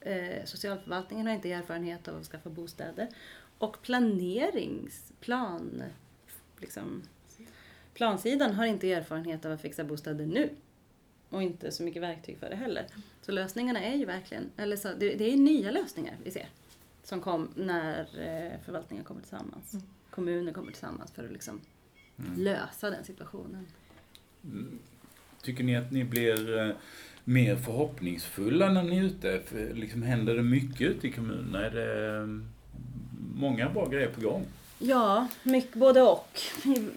eh, 0.00 0.44
socialförvaltningen 0.44 1.26
har 1.26 1.34
inte 1.34 1.52
erfarenhet 1.52 2.08
av 2.08 2.16
att 2.16 2.26
skaffa 2.26 2.50
bostäder. 2.50 3.08
Och 3.58 3.82
planeringsplan, 3.82 5.82
liksom, 6.60 7.02
plansidan 7.94 8.54
har 8.54 8.66
inte 8.66 8.92
erfarenhet 8.92 9.44
av 9.44 9.52
att 9.52 9.60
fixa 9.60 9.84
bostäder 9.84 10.26
nu. 10.26 10.50
Och 11.28 11.42
inte 11.42 11.70
så 11.70 11.82
mycket 11.82 12.02
verktyg 12.02 12.38
för 12.38 12.50
det 12.50 12.56
heller. 12.56 12.86
Så 13.22 13.32
lösningarna 13.32 13.80
är 13.80 13.94
ju 13.94 14.04
verkligen, 14.04 14.50
eller 14.56 14.76
så, 14.76 14.88
det, 14.88 15.14
det 15.14 15.32
är 15.32 15.36
nya 15.36 15.70
lösningar 15.70 16.16
vi 16.24 16.30
ser 16.30 16.48
som 17.02 17.20
kom 17.20 17.48
när 17.54 18.00
eh, 18.00 18.60
förvaltningen 18.64 19.04
kommer 19.04 19.20
tillsammans. 19.20 19.72
Mm. 19.72 19.86
Kommuner 20.10 20.52
kommer 20.52 20.72
tillsammans 20.72 21.12
för 21.12 21.24
att 21.24 21.32
liksom 21.32 21.60
mm. 22.18 22.40
lösa 22.40 22.90
den 22.90 23.04
situationen. 23.04 23.66
Mm. 24.44 24.78
Tycker 25.42 25.64
ni 25.64 25.76
att 25.76 25.92
ni 25.92 26.04
blir 26.04 26.58
eh, 26.58 26.74
mer 27.24 27.56
förhoppningsfulla 27.56 28.68
när 28.72 28.82
ni 28.82 28.98
är 28.98 29.02
ute? 29.02 29.40
För 29.46 29.74
liksom 29.74 30.02
händer 30.02 30.34
det 30.34 30.42
mycket 30.42 30.80
ute 30.80 31.08
i 31.08 31.12
kommunerna? 31.12 31.66
Är 31.66 31.70
det 31.70 32.16
mm, 32.16 32.48
många 33.34 33.68
bra 33.70 33.88
grejer 33.88 34.08
på 34.08 34.20
gång? 34.20 34.46
Ja, 34.84 35.28
mycket, 35.42 35.74
både 35.74 36.02
och. 36.02 36.40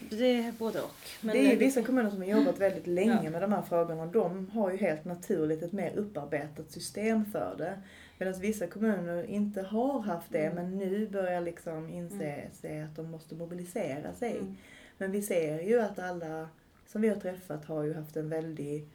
Det 0.09 0.33
är 0.33 0.51
både 0.51 0.81
och. 0.81 0.95
Men 1.21 1.35
det 1.35 1.45
är 1.45 1.51
ju 1.51 1.57
vissa 1.57 1.83
kommuner 1.83 2.09
som 2.09 2.19
har 2.19 2.25
jobbat 2.25 2.59
väldigt 2.59 2.87
länge 2.87 3.21
ja. 3.23 3.29
med 3.29 3.41
de 3.41 3.51
här 3.51 3.61
frågorna. 3.61 4.05
De 4.05 4.49
har 4.49 4.71
ju 4.71 4.77
helt 4.77 5.05
naturligt 5.05 5.63
ett 5.63 5.71
mer 5.71 5.91
upparbetat 5.95 6.71
system 6.71 7.25
för 7.31 7.55
det. 7.57 7.81
Medan 8.17 8.39
vissa 8.39 8.67
kommuner 8.67 9.23
inte 9.23 9.61
har 9.61 9.99
haft 9.99 10.31
det 10.31 10.45
mm. 10.45 10.55
men 10.55 10.77
nu 10.77 11.07
börjar 11.07 11.41
liksom 11.41 11.89
inse 11.89 12.25
mm. 12.25 12.51
sig 12.53 12.81
att 12.81 12.95
de 12.95 13.11
måste 13.11 13.35
mobilisera 13.35 14.13
sig. 14.13 14.37
Mm. 14.37 14.55
Men 14.97 15.11
vi 15.11 15.21
ser 15.21 15.61
ju 15.61 15.79
att 15.79 15.99
alla 15.99 16.49
som 16.87 17.01
vi 17.01 17.07
har 17.07 17.15
träffat 17.15 17.65
har 17.65 17.83
ju 17.83 17.93
haft 17.93 18.15
en 18.15 18.29
väldigt 18.29 18.89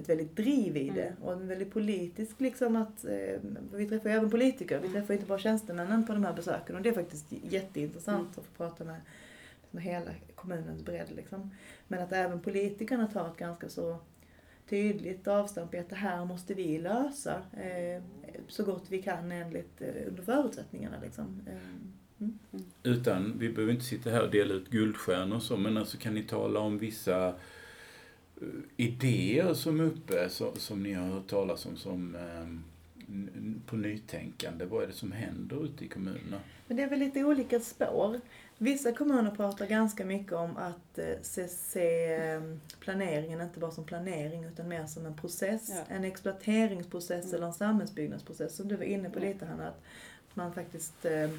ett 0.00 0.08
väldigt 0.08 0.36
driv 0.36 0.76
i 0.76 0.90
det 0.90 1.06
mm. 1.06 1.22
och 1.22 1.32
en 1.32 1.48
väldigt 1.48 1.72
politisk 1.72 2.40
liksom 2.40 2.76
att, 2.76 3.04
eh, 3.04 3.40
vi 3.72 3.88
träffar 3.88 4.10
ju 4.10 4.16
även 4.16 4.30
politiker, 4.30 4.78
vi 4.78 4.86
mm. 4.86 5.00
träffar 5.00 5.14
inte 5.14 5.26
bara 5.26 5.38
tjänstemännen 5.38 6.06
på 6.06 6.12
de 6.12 6.24
här 6.24 6.32
besöken 6.32 6.76
och 6.76 6.82
det 6.82 6.88
är 6.88 6.92
faktiskt 6.92 7.26
jätteintressant 7.30 8.18
mm. 8.18 8.30
att 8.36 8.44
få 8.44 8.52
prata 8.56 8.84
med, 8.84 9.00
med 9.70 9.82
hela 9.82 10.10
kommunens 10.34 10.84
bredd 10.84 11.10
liksom. 11.16 11.50
Men 11.88 12.02
att 12.02 12.12
även 12.12 12.40
politikerna 12.40 13.06
tar 13.06 13.28
ett 13.28 13.36
ganska 13.36 13.68
så 13.68 13.98
tydligt 14.70 15.28
avstamp 15.28 15.74
i 15.74 15.78
att 15.78 15.88
det 15.88 15.96
här 15.96 16.24
måste 16.24 16.54
vi 16.54 16.78
lösa 16.78 17.42
eh, 17.52 18.02
så 18.48 18.64
gott 18.64 18.84
vi 18.88 19.02
kan 19.02 19.32
enligt, 19.32 19.82
eh, 19.82 20.08
under 20.08 20.22
förutsättningarna. 20.22 20.96
Liksom. 21.02 21.40
Eh, 21.46 21.54
mm. 22.20 22.38
Utan, 22.82 23.38
vi 23.38 23.48
behöver 23.48 23.72
inte 23.72 23.84
sitta 23.84 24.10
här 24.10 24.22
och 24.22 24.30
dela 24.30 24.54
ut 24.54 24.70
guldstjärnor 24.70 25.36
och 25.36 25.42
så, 25.42 25.56
men 25.56 25.76
alltså 25.76 25.98
kan 25.98 26.14
ni 26.14 26.22
tala 26.22 26.60
om 26.60 26.78
vissa 26.78 27.34
idéer 28.76 29.54
som 29.54 29.80
är 29.80 29.84
uppe, 29.84 30.28
så, 30.28 30.52
som 30.56 30.82
ni 30.82 30.92
har 30.92 31.06
hört 31.06 31.26
talas 31.26 31.66
om 31.66 31.76
som 31.76 32.16
på 33.66 33.76
nytänkande? 33.76 34.64
Vad 34.64 34.82
är 34.82 34.86
det 34.86 34.92
som 34.92 35.12
händer 35.12 35.64
ute 35.64 35.84
i 35.84 35.88
kommunerna? 35.88 36.40
Men 36.66 36.76
det 36.76 36.82
är 36.82 36.90
väl 36.90 36.98
lite 36.98 37.24
olika 37.24 37.60
spår. 37.60 38.20
Vissa 38.62 38.92
kommuner 38.92 39.30
pratar 39.30 39.66
ganska 39.66 40.04
mycket 40.04 40.32
om 40.32 40.56
att 40.56 40.98
eh, 40.98 41.14
se, 41.22 41.48
se 41.48 42.14
ehm, 42.14 42.60
planeringen 42.80 43.40
inte 43.40 43.60
bara 43.60 43.70
som 43.70 43.84
planering 43.84 44.44
utan 44.44 44.68
mer 44.68 44.86
som 44.86 45.06
en 45.06 45.16
process. 45.16 45.68
Ja. 45.68 45.94
En 45.94 46.04
exploateringsprocess 46.04 47.24
mm. 47.24 47.34
eller 47.34 47.46
en 47.46 47.54
samhällsbyggnadsprocess 47.54 48.56
som 48.56 48.68
du 48.68 48.76
var 48.76 48.84
inne 48.84 49.10
på 49.10 49.18
mm. 49.18 49.32
lite 49.32 49.46
Hanna. 49.46 49.68
Att 49.68 49.80
man 50.34 50.54
faktiskt 50.54 51.04
eh, 51.04 51.30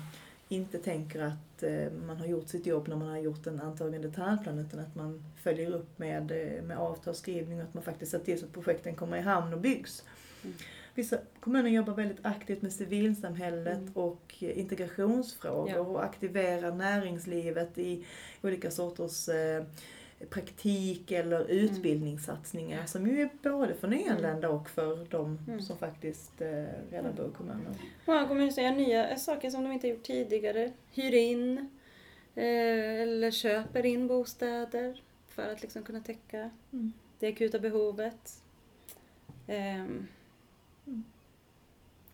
inte 0.50 0.78
tänker 0.78 1.22
att 1.22 1.64
eh, 1.64 1.92
man 2.08 2.18
har 2.18 2.26
gjort 2.26 2.48
sitt 2.50 2.66
jobb 2.66 2.88
när 2.88 2.96
man 2.96 3.08
har 3.08 3.18
gjort 3.18 3.48
en 3.48 3.62
antagen 3.62 4.02
detaljplan 4.02 4.60
utan 4.60 4.80
att 4.80 4.96
man 4.96 5.24
följer 5.44 5.72
upp 5.72 6.00
med, 6.00 6.32
med 6.64 6.78
avtalsskrivning 6.78 7.58
och 7.58 7.64
att 7.68 7.74
man 7.74 7.84
faktiskt 7.84 8.12
ser 8.12 8.20
till 8.20 8.40
så 8.40 8.46
att 8.46 8.54
projekten 8.54 8.96
kommer 8.96 9.18
i 9.18 9.22
hamn 9.22 9.54
och 9.54 9.62
byggs. 9.62 10.04
Mm. 10.44 10.56
Vissa 10.96 11.18
kommuner 11.40 11.70
jobbar 11.70 11.94
väldigt 11.94 12.20
aktivt 12.26 12.62
med 12.62 12.74
civilsamhället 12.74 13.78
Mm. 13.78 13.94
och 13.94 14.36
integrationsfrågor 14.40 15.70
Ja. 15.70 15.80
och 15.80 16.04
aktiverar 16.04 16.72
näringslivet 16.76 17.78
i 17.78 18.06
olika 18.44 18.72
sorters 18.72 19.30
eh, 19.30 19.64
praktik 20.30 21.12
eller 21.12 21.46
utbildningssatsningar 21.52 22.80
Ja. 22.80 22.86
som 22.88 23.08
ju 23.08 23.22
är 23.22 23.30
både 23.44 23.74
för 23.74 23.88
nyanlända 23.88 24.50
och 24.50 24.70
för 24.70 25.06
de 25.10 25.40
Mm. 25.48 25.62
som 25.62 25.78
faktiskt 25.78 26.42
eh, 26.42 26.66
redan 26.92 27.16
bor 27.16 27.28
i 27.28 27.32
kommunen. 27.38 27.76
Många 28.06 28.28
kommuner 28.28 28.52
säger 28.52 28.72
nya 28.76 29.18
saker 29.18 29.50
som 29.50 29.64
de 29.64 29.72
inte 29.72 29.88
gjort 29.88 30.04
tidigare. 30.04 30.72
Hyr 30.92 31.14
in 31.14 31.58
eh, 32.36 33.02
eller 33.02 33.32
köper 33.32 33.86
in 33.86 34.08
bostäder 34.08 35.02
för 35.28 35.52
att 35.52 35.62
liksom 35.62 35.84
kunna 35.84 36.00
täcka 36.02 36.50
Mm. 36.74 36.92
det 37.20 37.28
akuta 37.28 37.60
behovet. 37.60 38.44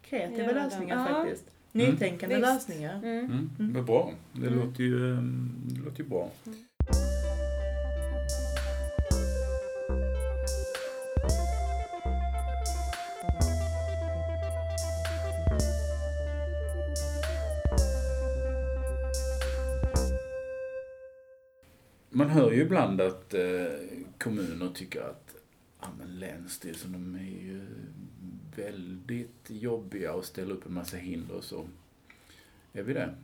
Kreativa 0.01 0.51
lösningar 0.51 1.07
ja. 1.09 1.13
faktiskt. 1.23 1.43
Mm. 1.73 1.91
Nytänkande 1.91 2.35
Visst. 2.35 2.47
lösningar. 2.47 2.95
mm. 2.95 3.25
Mm, 3.25 3.49
Mm. 3.59 3.73
Vad 3.73 3.85
bra. 3.85 4.11
Det, 4.33 4.47
Mm. 4.47 4.59
låter 4.59 4.83
ju, 4.83 5.13
eh, 5.13 5.21
det 5.65 5.79
låter 5.79 6.03
ju 6.03 6.09
bra. 6.09 6.31
Mm. 6.45 6.57
Man 22.09 22.29
hör 22.29 22.51
ju 22.51 22.61
ibland 22.61 23.01
att 23.01 23.33
eh, 23.33 23.41
kommuner 24.17 24.69
tycker 24.73 25.01
att 25.01 25.35
ja, 25.81 25.87
men 25.99 26.19
Länsstyrelsen 26.19 26.91
de 26.91 27.15
är 27.15 27.43
ju 27.45 27.61
väldigt 28.57 29.49
jobbiga 29.49 30.13
och 30.13 30.25
ställer 30.25 30.55
upp 30.55 30.65
en 30.65 30.73
massa 30.73 30.97
hinder 30.97 31.35
och 31.35 31.43
så. 31.43 31.65
Är 32.73 32.83
vi 32.83 32.93
det? 32.93 33.15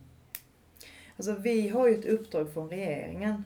Alltså 1.17 1.35
vi 1.35 1.69
har 1.69 1.87
ju 1.87 1.95
ett 1.95 2.05
uppdrag 2.05 2.53
från 2.53 2.69
regeringen 2.69 3.43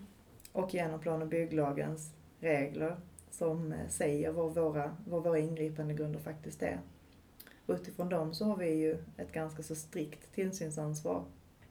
och 0.52 0.74
genom 0.74 1.00
plan 1.00 1.22
och 1.22 1.28
bygglagens 1.28 2.12
regler 2.40 2.98
som 3.32 3.72
eh, 3.72 3.88
säger 3.90 4.32
vad 4.32 4.56
våra, 4.56 4.98
vad 5.06 5.24
våra 5.24 5.40
ingripandegrunder 5.40 6.20
faktiskt 6.20 6.64
är. 6.64 6.80
Och 7.66 7.76
utifrån 7.76 8.10
dem 8.10 8.34
så 8.34 8.46
har 8.46 8.58
vi 8.58 8.70
ju 8.70 8.98
ett 9.18 9.32
ganska 9.32 9.64
så 9.64 9.76
strikt 9.76 10.34
tillsynsansvar. 10.34 11.24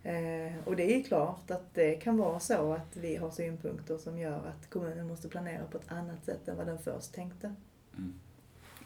Eh, 0.02 0.52
och 0.64 0.76
det 0.76 0.92
är 0.92 0.96
ju 0.96 1.02
klart 1.02 1.50
att 1.50 1.74
det 1.74 1.94
kan 1.94 2.16
vara 2.16 2.40
så 2.40 2.72
att 2.72 2.96
vi 2.96 3.16
har 3.16 3.30
synpunkter 3.30 3.98
som 3.98 4.18
gör 4.18 4.46
att 4.46 4.70
kommunen 4.70 5.08
måste 5.08 5.28
planera 5.28 5.64
på 5.64 5.78
ett 5.78 5.92
annat 5.92 6.24
sätt 6.24 6.48
än 6.48 6.56
vad 6.56 6.66
den 6.66 6.78
först 6.78 7.14
tänkte. 7.14 7.54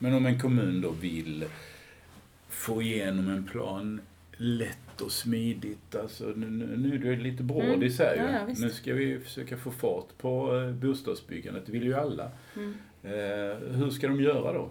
Men 0.03 0.15
om 0.15 0.27
en 0.27 0.39
kommun 0.39 0.81
då 0.81 0.91
vill 0.91 1.45
få 2.49 2.83
igenom 2.83 3.29
en 3.29 3.47
plan 3.47 4.01
lätt 4.37 5.01
och 5.01 5.13
smidigt, 5.13 5.95
alltså 5.95 6.25
nu, 6.25 6.47
nu, 6.77 7.13
är 7.13 7.17
det 7.17 7.23
lite 7.23 7.43
brådis 7.43 7.99
här 7.99 8.15
ju. 8.15 8.21
Mm. 8.21 8.35
Ja, 8.35 8.41
ja, 8.49 8.55
nu 8.59 8.71
ska 8.71 8.95
vi 8.95 9.21
försöka 9.21 9.57
få 9.57 9.71
fart 9.71 10.19
på 10.19 10.57
eh, 10.57 10.73
bostadsbyggandet, 10.73 11.67
det 11.67 11.73
vill 11.73 11.83
ju 11.83 11.95
alla. 11.95 12.31
Mm. 12.57 12.75
Eh, 13.03 13.77
hur 13.77 13.91
ska 13.91 14.09
de 14.09 14.21
göra 14.21 14.53
då? 14.53 14.69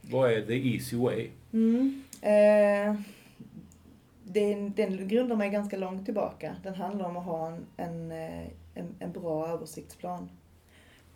Vad 0.00 0.32
är 0.32 0.42
the 0.42 0.74
easy 0.74 0.96
way? 0.96 1.28
Mm. 1.52 2.02
Eh, 2.20 3.00
den, 4.24 4.72
den 4.72 5.08
grundar 5.08 5.36
mig 5.36 5.50
ganska 5.50 5.76
långt 5.76 6.04
tillbaka. 6.04 6.56
Den 6.62 6.74
handlar 6.74 7.08
om 7.08 7.16
att 7.16 7.24
ha 7.24 7.48
en, 7.48 7.66
en, 7.76 8.12
eh, 8.12 8.46
en, 8.74 8.94
en 8.98 9.12
bra 9.12 9.48
översiktsplan. 9.48 10.28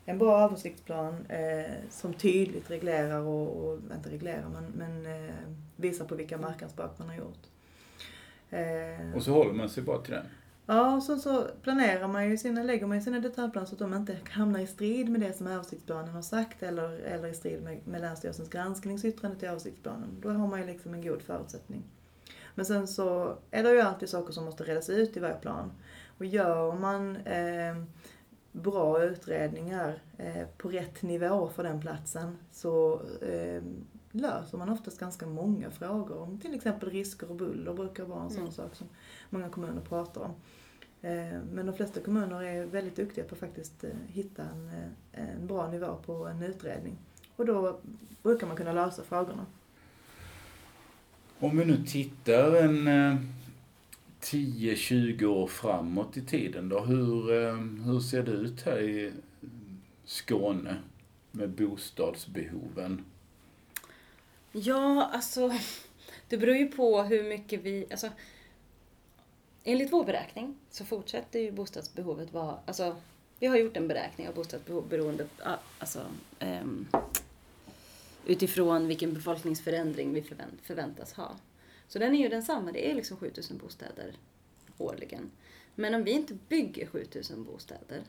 En 0.05 0.19
bra 0.19 0.41
översiktsplan 0.41 1.27
eh, 1.27 1.73
som 1.91 2.15
tydligt 2.15 2.71
reglerar 2.71 3.21
och, 3.21 3.65
och 3.69 3.79
inte 3.97 4.11
reglerar 4.11 4.49
men, 4.49 4.65
men 4.65 5.07
eh, 5.29 5.35
visar 5.77 6.05
på 6.05 6.15
vilka 6.15 6.39
markanspråk 6.39 6.99
man 6.99 7.09
har 7.09 7.17
gjort. 7.17 7.43
Eh, 8.51 9.17
Och 9.17 9.23
så 9.23 9.33
håller 9.33 9.53
man 9.53 9.69
sig 9.69 9.83
bara 9.83 9.99
till 9.99 10.13
den. 10.13 10.27
Ja, 10.67 10.97
och 10.97 11.03
så, 11.03 11.17
så 11.17 11.47
planerar 11.63 12.09
man 12.09 12.31
ju 12.31 12.37
sina, 12.39 12.63
lägger 12.63 12.87
man 12.87 12.97
ju 12.97 13.03
sina 13.05 13.21
detaljplaner 13.21 13.67
så 13.67 13.73
att 13.75 13.79
de 13.79 13.95
inte 13.95 14.17
hamnar 14.31 14.61
i 14.61 14.67
strid 14.67 15.09
med 15.09 15.21
det 15.21 15.33
som 15.33 15.47
översiktsplanen 15.47 16.09
har 16.09 16.23
sagt 16.23 16.63
eller, 16.63 16.99
eller 16.99 17.29
i 17.29 17.35
strid 17.35 17.63
med, 17.63 17.79
med 17.87 18.01
Länsstyrelsens 18.01 18.49
granskningsyttrande 18.49 19.39
till 19.39 19.49
översiktsplanen. 19.49 20.09
Då 20.21 20.31
har 20.31 20.47
man 20.47 20.61
ju 20.61 20.67
liksom 20.67 20.95
en 20.95 21.03
god 21.03 21.23
förutsättning. 21.23 21.83
Men 22.55 22.67
sen 22.67 22.89
så 22.89 23.37
är 23.51 23.63
det 23.63 23.73
ju 23.73 23.81
alltid 23.81 24.09
saker 24.09 24.33
som 24.33 24.45
måste 24.45 24.65
redas 24.65 24.91
ut 24.91 25.17
i 25.17 25.21
varje 25.21 25.35
plan. 25.35 25.73
Och 26.19 26.25
gör 26.25 26.73
man 26.73 27.17
eh, 27.17 27.77
bra 28.55 29.03
utredningar 29.03 29.99
eh, 30.19 30.47
på 30.59 30.69
rätt 30.69 31.03
nivå 31.03 31.49
för 31.49 31.63
den 31.63 31.81
platsen 31.81 32.39
så 32.53 33.01
eh, 33.23 33.63
löser 34.11 34.59
man 34.59 34.69
oftast 34.69 34.99
ganska 35.01 35.27
många 35.27 35.71
frågor 35.71 36.19
om 36.19 36.39
till 36.39 36.55
exempel 36.55 36.91
risker 36.91 37.31
och 37.31 37.37
buller 37.37 37.73
brukar 37.75 38.05
vara 38.05 38.23
en 38.23 38.31
sån 38.31 38.39
Mm. 38.41 38.53
sak 38.53 38.75
som 38.75 38.87
många 39.31 39.49
kommuner 39.49 39.81
pratar 39.81 40.21
om. 40.21 40.31
Eh, 41.03 41.39
Men 41.53 41.67
de 41.67 41.73
flesta 41.75 42.01
kommuner 42.01 42.43
är 42.43 42.67
väldigt 42.67 42.97
duktiga 42.97 43.25
på 43.25 43.35
att 43.35 43.41
faktiskt 43.41 43.85
eh, 43.85 43.91
hitta 44.09 44.43
en, 44.43 44.71
en 45.13 45.47
bra 45.47 45.71
nivå 45.71 45.97
på 46.07 46.27
en 46.27 46.43
utredning. 46.43 46.97
Och 47.37 47.47
då 47.47 47.79
brukar 48.23 48.47
man 48.47 48.57
kunna 48.57 48.73
lösa 48.73 49.03
frågorna. 49.03 49.47
Om 51.39 51.59
vi 51.59 51.65
nu 51.65 51.85
tittar 51.87 52.53
en 52.57 52.89
10-20 54.25 55.25
år 55.25 55.47
framåt 55.47 56.17
i 56.17 56.23
tiden 56.23 56.69
då, 56.69 56.81
hur, 56.81 57.33
eh, 57.33 57.57
hur 57.85 58.01
ser 58.01 58.23
det 58.23 58.31
ut 58.31 58.63
här 58.63 58.81
i 58.81 59.13
Skåne 60.05 60.77
med 61.31 61.51
bostadsbehoven? 61.51 63.05
Ja, 64.53 65.11
alltså 65.13 65.53
det 66.29 66.39
beror 66.39 66.57
ju 66.57 66.67
på 66.67 67.03
hur 67.03 67.25
mycket 67.25 67.63
vi... 67.63 67.87
Alltså, 67.91 68.09
enligt 69.65 69.93
vår 69.93 70.05
beräkning 70.05 70.57
så 70.71 70.85
fortsätter 70.85 71.39
ju 71.39 71.53
bostadsbehovet 71.53 72.33
vara... 72.33 72.59
Alltså, 72.67 72.97
vi 73.39 73.47
har 73.47 73.57
gjort 73.57 73.77
en 73.77 73.89
beräkning 73.89 74.29
av 74.29 74.35
bostadsbehov 74.35 74.89
beroende 74.89 75.27
alltså, 75.79 76.01
um, 76.41 76.89
utifrån 78.27 78.89
vilken 78.89 79.15
befolkningsförändring 79.15 80.13
vi 80.13 80.23
förvänt, 80.23 80.61
förväntas 80.63 81.13
ha. 81.13 81.37
Så 81.89 81.99
den 81.99 82.15
är 82.15 82.19
ju 82.19 82.29
densamma, 82.29 82.73
det 82.73 82.91
är 82.91 82.95
liksom 82.95 83.17
7000 83.17 83.59
bostäder 83.59 84.15
årligen. 84.79 85.31
Men 85.75 85.95
om 85.95 86.05
vi 86.05 86.11
inte 86.11 86.39
bygger 86.49 86.87
7000 86.87 87.45
bostäder, 87.45 88.03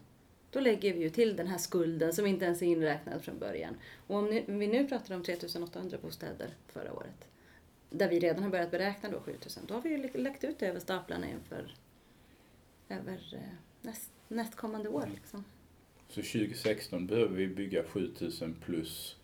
då 0.49 0.59
lägger 0.59 0.93
vi 0.93 0.99
ju 0.99 1.09
till 1.09 1.35
den 1.35 1.47
här 1.47 1.57
skulden 1.57 2.13
som 2.13 2.25
inte 2.25 2.45
ens 2.45 2.61
är 2.61 2.65
inräknad 2.65 3.23
från 3.23 3.39
början. 3.39 3.75
Och 4.07 4.15
om, 4.15 4.25
nu, 4.25 4.45
om 4.47 4.59
vi 4.59 4.67
nu 4.67 4.87
pratar 4.87 5.15
om 5.15 5.23
3800 5.23 5.97
bostäder 6.01 6.49
förra 6.67 6.93
året, 6.93 7.27
där 7.89 8.09
vi 8.09 8.19
redan 8.19 8.43
har 8.43 8.49
börjat 8.49 8.71
beräkna 8.71 9.09
då 9.09 9.19
7000, 9.19 9.63
då 9.67 9.73
har 9.73 9.81
vi 9.81 9.89
ju 9.89 10.23
lagt 10.23 10.43
ut 10.43 10.59
det 10.59 10.67
över 10.67 10.79
staplarna 10.79 11.29
inför 11.29 11.75
över 12.89 13.33
eh, 13.33 13.39
näst, 13.81 14.11
nästkommande 14.27 14.89
år. 14.89 15.09
Liksom. 15.13 15.43
Så 16.09 16.21
2016 16.21 17.07
behöver 17.07 17.35
vi 17.35 17.47
bygga 17.47 17.83
7000 17.83 18.55
plus 18.65 19.15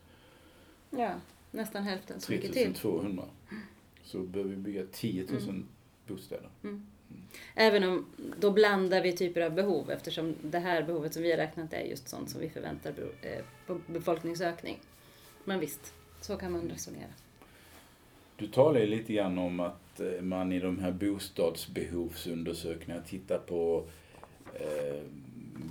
Ja, 0.90 1.14
nästan 1.52 1.84
hälften 1.84 2.22
så 2.22 2.32
mycket 2.32 2.54
till. 2.54 2.76
3200. 4.04 4.04
Så 4.04 4.20
behöver 4.20 4.50
vi 4.50 4.56
bygga 4.58 4.84
10 4.92 5.24
000 5.24 5.42
Mm. 5.44 5.66
bostäder. 6.08 6.50
Även 7.56 7.84
om 7.84 8.06
då 8.40 8.52
blandar 8.52 9.02
vi 9.02 9.14
typer 9.14 9.42
av 9.42 9.54
behov 9.54 9.92
eftersom 9.92 10.36
det 10.44 10.60
här 10.60 10.84
behovet 10.84 11.14
som 11.14 11.24
vi 11.24 11.32
har 11.32 11.38
räknat 11.38 11.74
är 11.74 11.82
just 11.82 12.10
sånt 12.10 12.30
som 12.30 12.42
vi 12.42 12.50
förväntar 12.50 12.94
eh, 13.22 13.44
på 13.68 13.80
befolkningsökning. 13.88 14.80
Men 15.46 15.60
visst, 15.60 15.94
så 16.22 16.38
kan 16.38 16.52
man 16.52 16.70
resonera. 16.70 17.10
Du 18.36 18.48
talar 18.48 18.80
ju 18.80 18.86
lite 18.86 19.14
grann 19.14 19.38
om 19.38 19.60
att 19.60 20.00
eh, 20.00 20.22
man 20.22 20.52
i 20.52 20.60
de 20.60 20.80
här 20.80 20.92
bostadsbehovsundersökningarna 20.92 23.04
tittar 23.06 23.38
på 23.38 23.86
eh, 24.54 25.02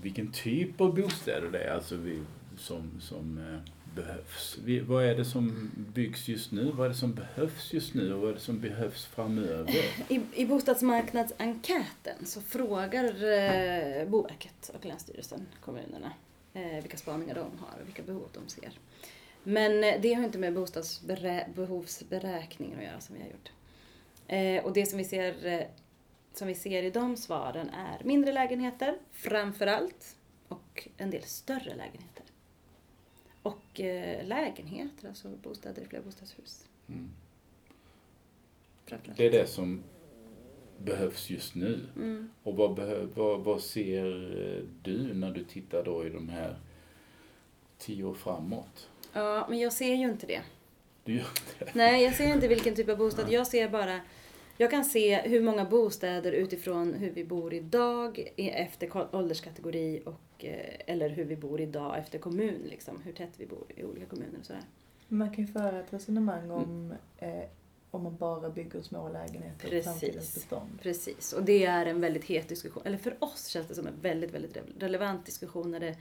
vilken 0.03 0.33
typ 0.33 0.81
av 0.81 0.95
bostäder 0.95 1.51
det 1.51 1.59
är 1.59 1.75
alltså 1.75 1.97
vi, 1.97 2.23
som, 2.57 2.91
som 3.01 3.39
eh, 3.39 3.59
behövs. 3.95 4.59
Vi, 4.65 4.81
vad 4.81 5.05
är 5.05 5.15
det 5.15 5.25
som 5.25 5.71
byggs 5.77 6.29
just 6.29 6.53
nu? 6.53 6.73
Vad 6.75 6.87
är 6.87 6.89
det 6.89 6.97
som 6.97 7.15
behövs 7.15 7.73
just 7.73 7.95
nu? 7.95 8.15
Och 8.15 8.21
vad 8.21 8.31
är 8.31 8.35
det 8.35 8.41
som 8.41 8.61
behövs 8.61 9.07
framöver? 9.07 9.75
I, 10.09 10.21
I 10.35 10.47
bostadsmarknadsenkäten 10.47 12.27
så 12.27 12.41
frågar 12.41 13.05
eh, 13.05 14.09
Boverket 14.09 14.71
och 14.75 14.85
Länsstyrelsen 14.85 15.47
kommunerna 15.61 16.13
eh, 16.53 16.83
vilka 16.83 16.97
spaningar 16.97 17.35
de 17.35 17.41
har 17.41 17.81
och 17.81 17.87
vilka 17.87 18.03
behov 18.03 18.29
de 18.33 18.49
ser. 18.49 18.79
Men 19.43 19.85
eh, 19.85 20.01
det 20.01 20.15
har 20.15 20.25
inte 20.25 20.39
med 20.39 20.55
bostadsbehovsberäkningen 20.55 22.79
att 22.79 22.85
göra 22.85 23.01
som 23.01 23.15
vi 23.15 23.21
har 23.21 23.29
gjort. 23.29 23.53
Eh, 24.27 24.65
och 24.65 24.73
det 24.73 24.87
som 24.87 24.99
vi 24.99 25.05
ser 25.05 25.47
eh, 25.47 25.63
som 26.35 26.49
vi 26.49 26.55
ser 26.55 26.83
i 26.83 26.91
de 26.91 27.17
svaren 27.17 27.71
är 27.71 28.05
mindre 28.05 28.33
lägenheter, 28.33 28.99
framför 29.13 29.67
allt, 29.67 30.17
och 30.49 30.89
en 30.97 31.11
del 31.11 31.23
större 31.23 31.75
lägenheter. 31.75 32.20
Och 33.43 33.81
eh, 33.81 34.27
lägenheter, 34.27 35.09
alltså 35.09 35.29
bostäder 35.29 35.83
i 35.83 35.85
flerbostadshus. 35.85 36.65
Mm. 36.89 37.11
Det 39.17 39.27
är 39.27 39.31
det 39.31 39.47
som 39.47 39.83
behövs 40.79 41.31
just 41.31 41.55
nu. 41.55 41.81
Mm. 41.97 42.31
Och 42.43 42.57
vad, 42.57 42.79
vad, 43.15 43.41
vad 43.41 43.61
ser 43.61 44.07
eh, 44.41 44.65
du 44.83 45.15
när 45.15 45.31
du 45.31 45.45
tittar 45.45 45.85
då 45.85 46.07
i 46.07 46.11
de 46.11 46.29
här 46.29 46.57
tio 47.79 48.05
år 48.05 48.15
framåt? 48.15 48.89
Ja, 49.13 49.47
men 49.49 49.59
jag 49.59 49.73
ser 49.73 49.95
ju 49.95 50.11
inte 50.11 50.27
det. 50.27 50.43
Du 51.05 51.13
gör 51.13 51.29
inte 51.29 51.65
det. 51.65 51.71
Nej, 51.75 52.05
jag 52.05 52.15
ser 52.15 52.35
inte 52.35 52.49
vilken 52.49 52.75
typ 52.75 52.89
av 52.89 52.97
bostad. 52.97 53.33
Jag 53.33 53.47
ser 53.47 53.69
bara... 53.69 54.01
Jag 54.61 54.71
kan 54.71 54.85
se 54.85 55.21
hur 55.21 55.41
många 55.41 55.65
bostäder 55.65 56.33
utifrån 56.33 56.95
hur 56.95 57.11
vi 57.11 57.25
bor 57.25 57.55
idag 57.55 58.33
efter 58.37 59.15
ålderskategori 59.17 60.03
och 60.05 60.45
eh, 60.45 60.77
eller 60.87 61.09
hur 61.09 61.25
vi 61.25 61.37
bor 61.37 61.61
idag 61.61 61.99
efter 61.99 62.19
kommun 62.19 62.61
liksom. 62.71 63.01
Hur 63.05 63.13
tätt 63.13 63.31
vi 63.37 63.47
bor 63.47 63.65
i 63.77 63.85
olika 63.85 64.07
kommuner 64.07 64.39
och 64.39 64.47
sådär. 64.47 64.63
Man 65.09 65.35
kan 65.35 65.45
ju 65.45 65.53
föra 65.53 65.81
ett 65.81 65.93
resonemang 65.93 66.51
om 66.51 66.95
eh, 67.19 67.29
om 67.91 68.03
man 68.03 68.17
bara 68.17 68.51
bygger 68.51 68.83
små 68.83 69.09
lägenheter 69.09 69.69
Precis. 69.69 69.85
framtidens 69.85 70.35
bestånd. 70.35 70.79
Precis, 70.83 71.33
och 71.33 71.43
det 71.45 71.65
är 71.65 71.87
en 71.87 72.01
väldigt 72.01 72.25
het 72.25 72.49
diskussion. 72.49 72.83
Eller 72.87 72.99
för 72.99 73.17
oss 73.25 73.47
känns 73.47 73.69
det 73.69 73.75
som 73.75 73.87
en 73.87 74.01
väldigt, 74.03 74.35
väldigt 74.35 74.57
re- 74.57 74.79
relevant 74.81 75.27
diskussion 75.27 75.71
när 75.71 75.81
det, 75.81 75.97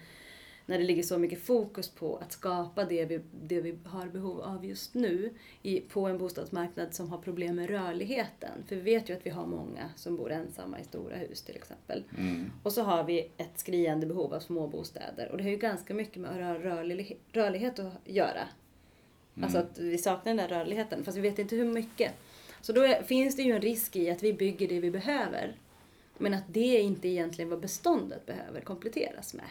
när 0.69 0.77
det 0.77 0.83
ligger 0.83 1.03
så 1.03 1.17
mycket 1.17 1.41
fokus 1.41 1.89
på 1.89 2.17
att 2.17 2.31
skapa 2.31 2.85
det 2.85 3.05
vi, 3.05 3.19
det 3.41 3.61
vi 3.61 3.77
har 3.83 4.07
behov 4.07 4.41
av 4.41 4.65
just 4.65 4.93
nu 4.93 5.33
i, 5.61 5.79
på 5.79 6.05
en 6.05 6.17
bostadsmarknad 6.17 6.93
som 6.93 7.09
har 7.09 7.17
problem 7.17 7.55
med 7.55 7.69
rörligheten. 7.69 8.63
För 8.67 8.75
vi 8.75 8.81
vet 8.81 9.09
ju 9.09 9.13
att 9.13 9.25
vi 9.25 9.29
har 9.29 9.45
många 9.45 9.89
som 9.95 10.17
bor 10.17 10.31
ensamma 10.31 10.79
i 10.79 10.83
stora 10.83 11.15
hus 11.15 11.41
till 11.41 11.55
exempel. 11.55 12.03
Mm. 12.17 12.51
Och 12.63 12.73
så 12.73 12.81
har 12.81 13.03
vi 13.03 13.31
ett 13.37 13.59
skriande 13.59 14.05
behov 14.05 14.33
av 14.33 14.39
små 14.39 14.67
bostäder 14.67 15.31
och 15.31 15.37
det 15.37 15.43
har 15.43 15.51
ju 15.51 15.57
ganska 15.57 15.93
mycket 15.93 16.17
med 16.17 16.37
rör, 16.37 16.59
rörlig, 16.59 17.19
rörlighet 17.31 17.79
att 17.79 17.93
göra. 18.05 18.47
Alltså 19.41 19.57
att 19.57 19.79
vi 19.79 19.97
saknar 19.97 20.35
den 20.35 20.37
där 20.37 20.47
rörligheten, 20.47 21.03
fast 21.03 21.17
vi 21.17 21.21
vet 21.21 21.39
inte 21.39 21.55
hur 21.55 21.65
mycket. 21.65 22.11
Så 22.61 22.73
då 22.73 22.81
är, 22.81 23.03
finns 23.03 23.35
det 23.35 23.41
ju 23.41 23.51
en 23.51 23.61
risk 23.61 23.95
i 23.95 24.09
att 24.09 24.23
vi 24.23 24.33
bygger 24.33 24.67
det 24.67 24.79
vi 24.79 24.91
behöver. 24.91 25.55
Men 26.17 26.33
att 26.33 26.43
det 26.47 26.79
inte 26.79 27.07
egentligen 27.07 27.49
vad 27.49 27.59
beståndet 27.59 28.25
behöver 28.25 28.61
kompletteras 28.61 29.33
med. 29.33 29.45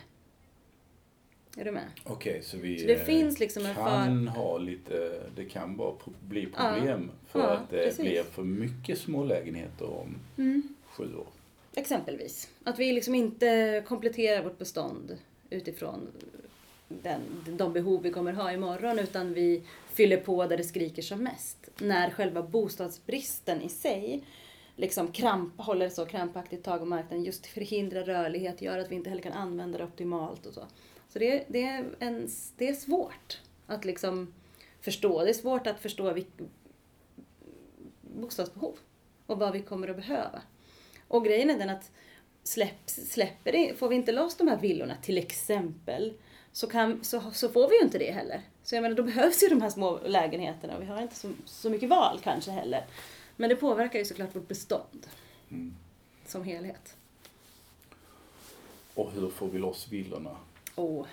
Är 1.58 1.64
du 1.64 1.70
med? 1.70 1.84
Okej, 2.04 2.42
så 2.42 2.56
vi 2.56 2.78
Så 2.78 2.86
det 2.86 2.94
eh, 2.94 3.04
finns 3.04 3.40
liksom 3.40 3.66
en 3.66 3.74
kan 3.74 4.28
ha 4.28 4.58
lite, 4.58 5.20
det 5.36 5.44
kan 5.44 5.76
bara 5.76 5.94
bli 6.28 6.46
problem 6.46 7.10
för 7.26 7.40
Ja, 7.40 7.46
att 7.46 7.70
det 7.70 7.84
precis. 7.84 8.00
blir 8.00 8.22
för 8.22 8.42
mycket 8.42 8.98
smålägenheter 8.98 9.90
om 9.90 10.18
sju 10.86 11.14
år. 11.16 11.26
Exempelvis. 11.74 12.48
Att 12.64 12.78
vi 12.78 12.92
liksom 12.92 13.14
inte 13.14 13.82
kompletterar 13.86 14.42
vårt 14.42 14.58
bestånd 14.58 15.18
utifrån 15.50 16.08
den, 16.88 17.20
de 17.58 17.72
behov 17.72 18.02
vi 18.02 18.10
kommer 18.10 18.32
ha 18.32 18.52
imorgon 18.52 18.98
utan 18.98 19.34
vi 19.34 19.62
fyller 19.92 20.16
på 20.16 20.46
där 20.46 20.56
det 20.56 20.64
skriker 20.64 21.02
som 21.02 21.22
mest. 21.22 21.68
När 21.80 22.10
själva 22.10 22.42
bostadsbristen 22.42 23.62
i 23.62 23.68
sig 23.68 24.24
liksom 24.76 25.12
kramp, 25.12 25.60
håller 25.60 25.88
så 25.88 26.06
krampaktigt 26.06 26.64
tag 26.64 26.82
om 26.82 26.88
marknaden 26.88 27.24
just 27.24 27.46
förhindrar 27.46 28.04
rörlighet, 28.04 28.62
gör 28.62 28.78
att 28.78 28.90
vi 28.90 28.94
inte 28.94 29.10
heller 29.10 29.22
kan 29.22 29.32
använda 29.32 29.78
det 29.78 29.84
optimalt 29.84 30.46
och 30.46 30.54
så. 30.54 30.62
Så 31.08 31.18
det, 31.18 31.44
det, 31.48 31.62
är, 31.62 31.84
en, 31.98 32.28
det 32.56 32.68
är 32.68 32.74
svårt 32.74 33.40
att 33.66 33.84
liksom 33.84 34.34
förstå. 34.80 35.24
Det 35.24 35.30
är 35.30 35.34
svårt 35.34 35.66
att 35.66 35.80
förstå 35.80 36.12
vilk, 36.12 36.28
bostadsbehov 38.00 38.78
och 39.26 39.38
vad 39.38 39.52
vi 39.52 39.60
kommer 39.62 39.88
att 39.88 39.96
behöva. 39.96 40.42
Och 41.08 41.24
grejen 41.24 41.50
är 41.50 41.58
den 41.58 41.70
att 41.70 41.90
släpps, 42.42 42.94
släpper 42.94 43.52
det, 43.52 43.78
får 43.78 43.88
vi 43.88 43.96
inte 43.96 44.12
loss 44.12 44.36
de 44.36 44.48
här 44.48 44.58
villorna 44.58 44.96
till 45.02 45.18
exempel 45.18 46.12
så, 46.52 46.66
kan, 46.66 47.04
så, 47.04 47.30
så 47.32 47.48
får 47.48 47.68
vi 47.68 47.76
ju 47.76 47.82
inte 47.84 47.98
det 47.98 48.12
heller. 48.12 48.42
Så 48.62 48.74
jag 48.74 48.82
menar, 48.82 48.96
då 48.96 49.02
behövs 49.02 49.42
ju 49.42 49.48
de 49.48 49.62
här 49.62 49.70
små 49.70 50.00
lägenheterna 50.04 50.76
och 50.76 50.82
vi 50.82 50.86
har 50.86 51.02
inte 51.02 51.16
så, 51.16 51.32
så 51.44 51.70
mycket 51.70 51.88
val 51.88 52.20
kanske 52.22 52.50
heller. 52.50 52.86
Men 53.36 53.50
det 53.50 53.56
påverkar 53.56 53.98
ju 53.98 54.04
såklart 54.04 54.36
vårt 54.36 54.48
bestånd 54.48 55.06
Mm. 55.50 55.74
som 56.26 56.44
helhet. 56.44 56.96
Och 58.94 59.12
hur 59.12 59.30
får 59.30 59.48
vi 59.48 59.58
loss 59.58 59.88
villorna? 59.88 60.36
Och 60.78 61.06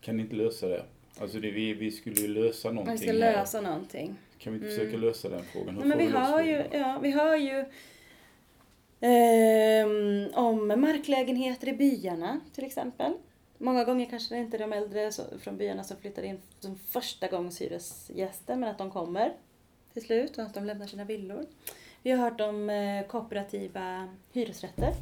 Kan 0.00 0.16
ni 0.16 0.22
inte 0.22 0.36
lösa 0.36 0.68
det? 0.68 0.84
Alltså 1.20 1.40
det, 1.40 1.50
vi, 1.50 1.74
vi 1.74 1.90
skulle 1.90 2.16
ju 2.20 2.28
lösa 2.28 2.68
någonting 2.68 2.90
man 2.90 2.98
ska 2.98 3.06
här. 3.06 3.14
lösa 3.18 3.60
någonting. 3.60 4.14
Kan 4.38 4.52
vi 4.52 4.56
inte 4.58 4.68
försöka 4.68 4.88
Mm. 4.88 5.00
lösa 5.00 5.28
den 5.28 5.42
frågan? 5.44 5.74
Hur 5.74 5.80
Nej, 5.84 5.88
men 5.88 5.98
vi 5.98 6.08
loss 6.08 6.28
har 6.28 6.42
ju, 6.42 6.64
ja, 6.72 6.98
vi 7.02 7.10
har 7.10 7.36
ju 7.36 7.64
ehm, 9.00 10.28
om 10.34 10.68
marklägenheter 10.80 11.68
i 11.68 11.72
byarna 11.72 12.40
till 12.54 12.64
exempel. 12.64 13.12
Många 13.58 13.84
gånger 13.84 14.06
kanske 14.10 14.34
det 14.34 14.40
inte 14.40 14.56
är 14.56 14.58
de 14.58 14.72
äldre 14.72 15.12
så- 15.12 15.38
från 15.40 15.56
byarna 15.56 15.84
som 15.84 15.96
flyttar 15.96 16.22
in 16.22 16.38
som 16.60 16.78
första 16.78 17.28
gångs 17.28 17.60
hyresgäster 17.60 18.56
men 18.56 18.70
att 18.70 18.78
de 18.78 18.90
kommer 18.90 19.32
till 19.92 20.02
slut 20.02 20.38
och 20.38 20.44
att 20.44 20.54
de 20.54 20.64
lämnar 20.64 20.86
sina 20.86 21.04
villor. 21.04 21.46
Vi 22.04 22.10
har 22.10 22.18
hört 22.18 22.40
om 22.40 22.70
eh, 22.70 23.06
kooperativa 23.06 24.08
hyresrätter 24.32 24.92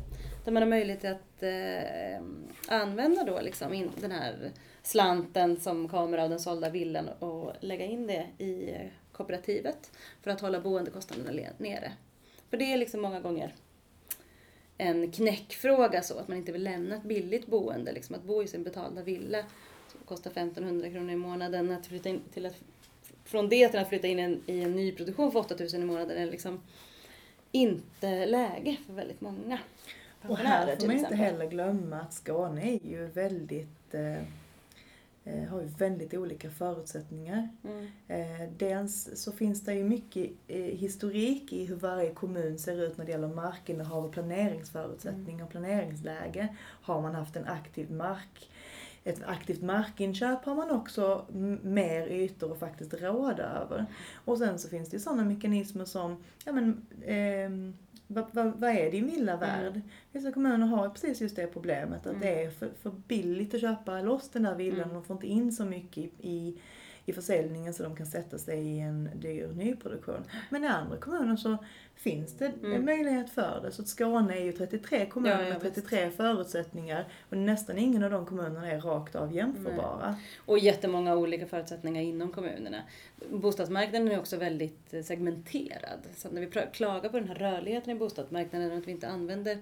där 0.44 0.52
man 0.52 0.62
har 0.62 0.70
möjlighet 0.70 1.04
att 1.04 1.42
eh, 1.42 2.22
använda 2.68 3.24
då 3.24 3.40
liksom 3.40 3.90
den 4.00 4.10
här 4.10 4.50
slanten 4.82 5.60
som 5.60 5.88
kommer 5.88 6.18
av 6.18 6.30
den 6.30 6.40
sålda 6.40 6.70
villan 6.70 7.08
och 7.08 7.52
lägga 7.60 7.84
in 7.84 8.06
det 8.06 8.44
i 8.44 8.74
kooperativet 9.12 9.92
för 10.22 10.30
att 10.30 10.40
hålla 10.40 10.60
boendekostnaderna 10.60 11.50
nere. 11.58 11.92
För 12.50 12.56
det 12.56 12.72
är 12.72 12.78
liksom 12.78 13.00
många 13.00 13.20
gånger 13.20 13.54
en 14.78 15.12
knäckfråga 15.12 16.02
så 16.02 16.18
att 16.18 16.28
man 16.28 16.36
inte 16.38 16.52
vill 16.52 16.64
lämna 16.64 16.96
ett 16.96 17.02
billigt 17.02 17.46
boende, 17.46 17.92
liksom 17.92 18.16
att 18.16 18.22
bo 18.22 18.42
i 18.42 18.46
sin 18.46 18.64
betalda 18.64 19.02
villa 19.02 19.38
som 19.88 20.00
kostar 20.04 20.30
1500 20.30 20.90
kronor 20.90 21.10
i 21.10 21.16
månaden, 21.16 21.70
att 21.70 21.86
flytta 21.86 22.08
in 22.08 22.20
till 22.32 22.46
att, 22.46 22.56
från 23.24 23.48
det 23.48 23.68
till 23.68 23.80
att 23.80 23.88
flytta 23.88 24.06
in 24.06 24.18
en, 24.18 24.42
i 24.46 24.62
en 24.62 24.76
ny 24.76 24.92
produktion 24.92 25.32
för 25.32 25.40
8000 25.40 25.82
i 25.82 25.84
månaden 25.84 26.18
är 26.18 26.30
liksom 26.30 26.60
inte 27.52 28.26
läge 28.26 28.76
för 28.86 28.92
väldigt 28.92 29.20
många 29.20 29.58
Och 30.28 30.38
här 30.38 30.76
får 30.76 30.86
man 30.86 30.96
inte 30.96 31.14
heller 31.14 31.46
glömma 31.46 31.96
att 31.96 32.12
Skåne 32.12 32.70
är 32.70 32.86
ju 32.86 33.06
väldigt 33.06 33.94
eh, 33.94 34.22
eh, 35.24 35.48
har 35.48 35.60
ju 35.60 35.66
väldigt 35.66 36.14
olika 36.14 36.50
förutsättningar. 36.50 37.48
Mm. 37.64 37.88
Eh, 38.08 38.48
dels 38.56 39.10
så 39.14 39.32
finns 39.32 39.64
det 39.64 39.74
ju 39.74 39.84
mycket 39.84 40.30
eh, 40.48 40.56
historik 40.60 41.52
i 41.52 41.64
hur 41.64 41.76
varje 41.76 42.10
kommun 42.14 42.58
ser 42.58 42.82
ut 42.82 42.98
när 42.98 43.04
det 43.04 43.12
gäller 43.12 43.28
markinnehav 43.28 44.04
och 44.04 44.12
planeringsförutsättningar 44.12 45.44
och 45.44 45.50
planeringsläge. 45.50 46.48
Har 46.60 47.02
man 47.02 47.14
haft 47.14 47.36
en 47.36 47.46
aktiv 47.46 47.90
mark 47.90 48.50
ett 49.04 49.22
aktivt 49.26 49.62
markinköp 49.62 50.44
har 50.44 50.54
man 50.54 50.70
också 50.70 51.26
mer 51.62 52.06
ytor 52.06 52.52
att 52.52 52.58
faktiskt 52.58 52.94
råda 52.94 53.44
över. 53.44 53.86
Och 54.24 54.38
sen 54.38 54.58
så 54.58 54.68
finns 54.68 54.88
det 54.88 54.96
ju 54.96 55.00
sådana 55.00 55.24
mekanismer 55.24 55.84
som, 55.84 56.16
ja 56.44 56.52
men, 56.52 56.86
ehm, 57.06 57.74
vad, 58.06 58.24
vad, 58.32 58.60
vad 58.60 58.70
är 58.70 58.90
din 58.90 59.06
villa 59.06 59.36
värd? 59.36 59.80
Vissa 60.12 60.32
kommuner 60.32 60.66
har 60.66 60.88
precis 60.88 61.20
just 61.20 61.36
det 61.36 61.46
problemet 61.46 62.06
att 62.06 62.06
Mm. 62.06 62.20
det 62.20 62.44
är 62.44 62.50
för, 62.50 62.70
för 62.82 62.90
billigt 62.90 63.54
att 63.54 63.60
köpa 63.60 64.00
loss 64.00 64.28
den 64.30 64.42
där 64.42 64.54
villan. 64.54 64.80
Mm. 64.80 64.94
De 64.94 65.04
får 65.04 65.16
inte 65.16 65.26
in 65.26 65.52
så 65.52 65.64
mycket 65.64 65.98
i, 65.98 66.10
i, 66.20 66.60
i 67.06 67.12
försäljningen 67.12 67.74
så 67.74 67.82
de 67.82 67.96
kan 67.96 68.06
sätta 68.06 68.38
sig 68.38 68.58
i 68.58 68.80
en 68.80 69.10
dyr 69.14 69.48
nyproduktion. 69.48 70.24
Men 70.50 70.64
i 70.64 70.66
andra 70.66 70.96
kommuner 70.96 71.36
så 71.36 71.56
finns 71.94 72.32
det 72.36 72.46
Mm. 72.46 72.72
en 72.72 72.84
möjlighet 72.84 73.30
för 73.30 73.60
det. 73.62 73.72
Så 73.72 73.84
Skåne 73.84 74.36
är 74.36 74.44
ju 74.44 74.52
33 74.52 75.06
kommuner 75.06 75.42
Ja, 75.42 75.46
ja, 75.48 75.52
med 75.52 75.60
33 75.60 76.10
förutsättningar 76.10 77.08
och 77.30 77.36
nästan 77.36 77.78
ingen 77.78 78.02
av 78.04 78.10
de 78.10 78.26
kommunerna 78.26 78.70
är 78.72 78.80
rakt 78.80 79.14
av 79.16 79.32
jämförbara. 79.34 80.16
Och 80.46 80.58
jättemånga 80.58 81.16
olika 81.16 81.46
förutsättningar 81.46 82.02
inom 82.02 82.32
kommunerna. 82.32 82.82
Bostadsmarknaden 83.30 84.10
är 84.10 84.18
också 84.18 84.36
väldigt 84.36 84.94
eh, 84.94 85.02
segmenterad. 85.02 85.98
Så 86.16 86.28
när 86.30 86.40
vi 86.40 86.50
klagar 86.72 87.08
på 87.10 87.18
den 87.18 87.28
här 87.28 87.34
rörligheten 87.34 87.90
i 87.96 87.98
bostadsmarknaden 87.98 88.72
och 88.72 88.78
att 88.78 88.86
vi 88.88 88.92
inte 88.92 89.08
använder 89.08 89.58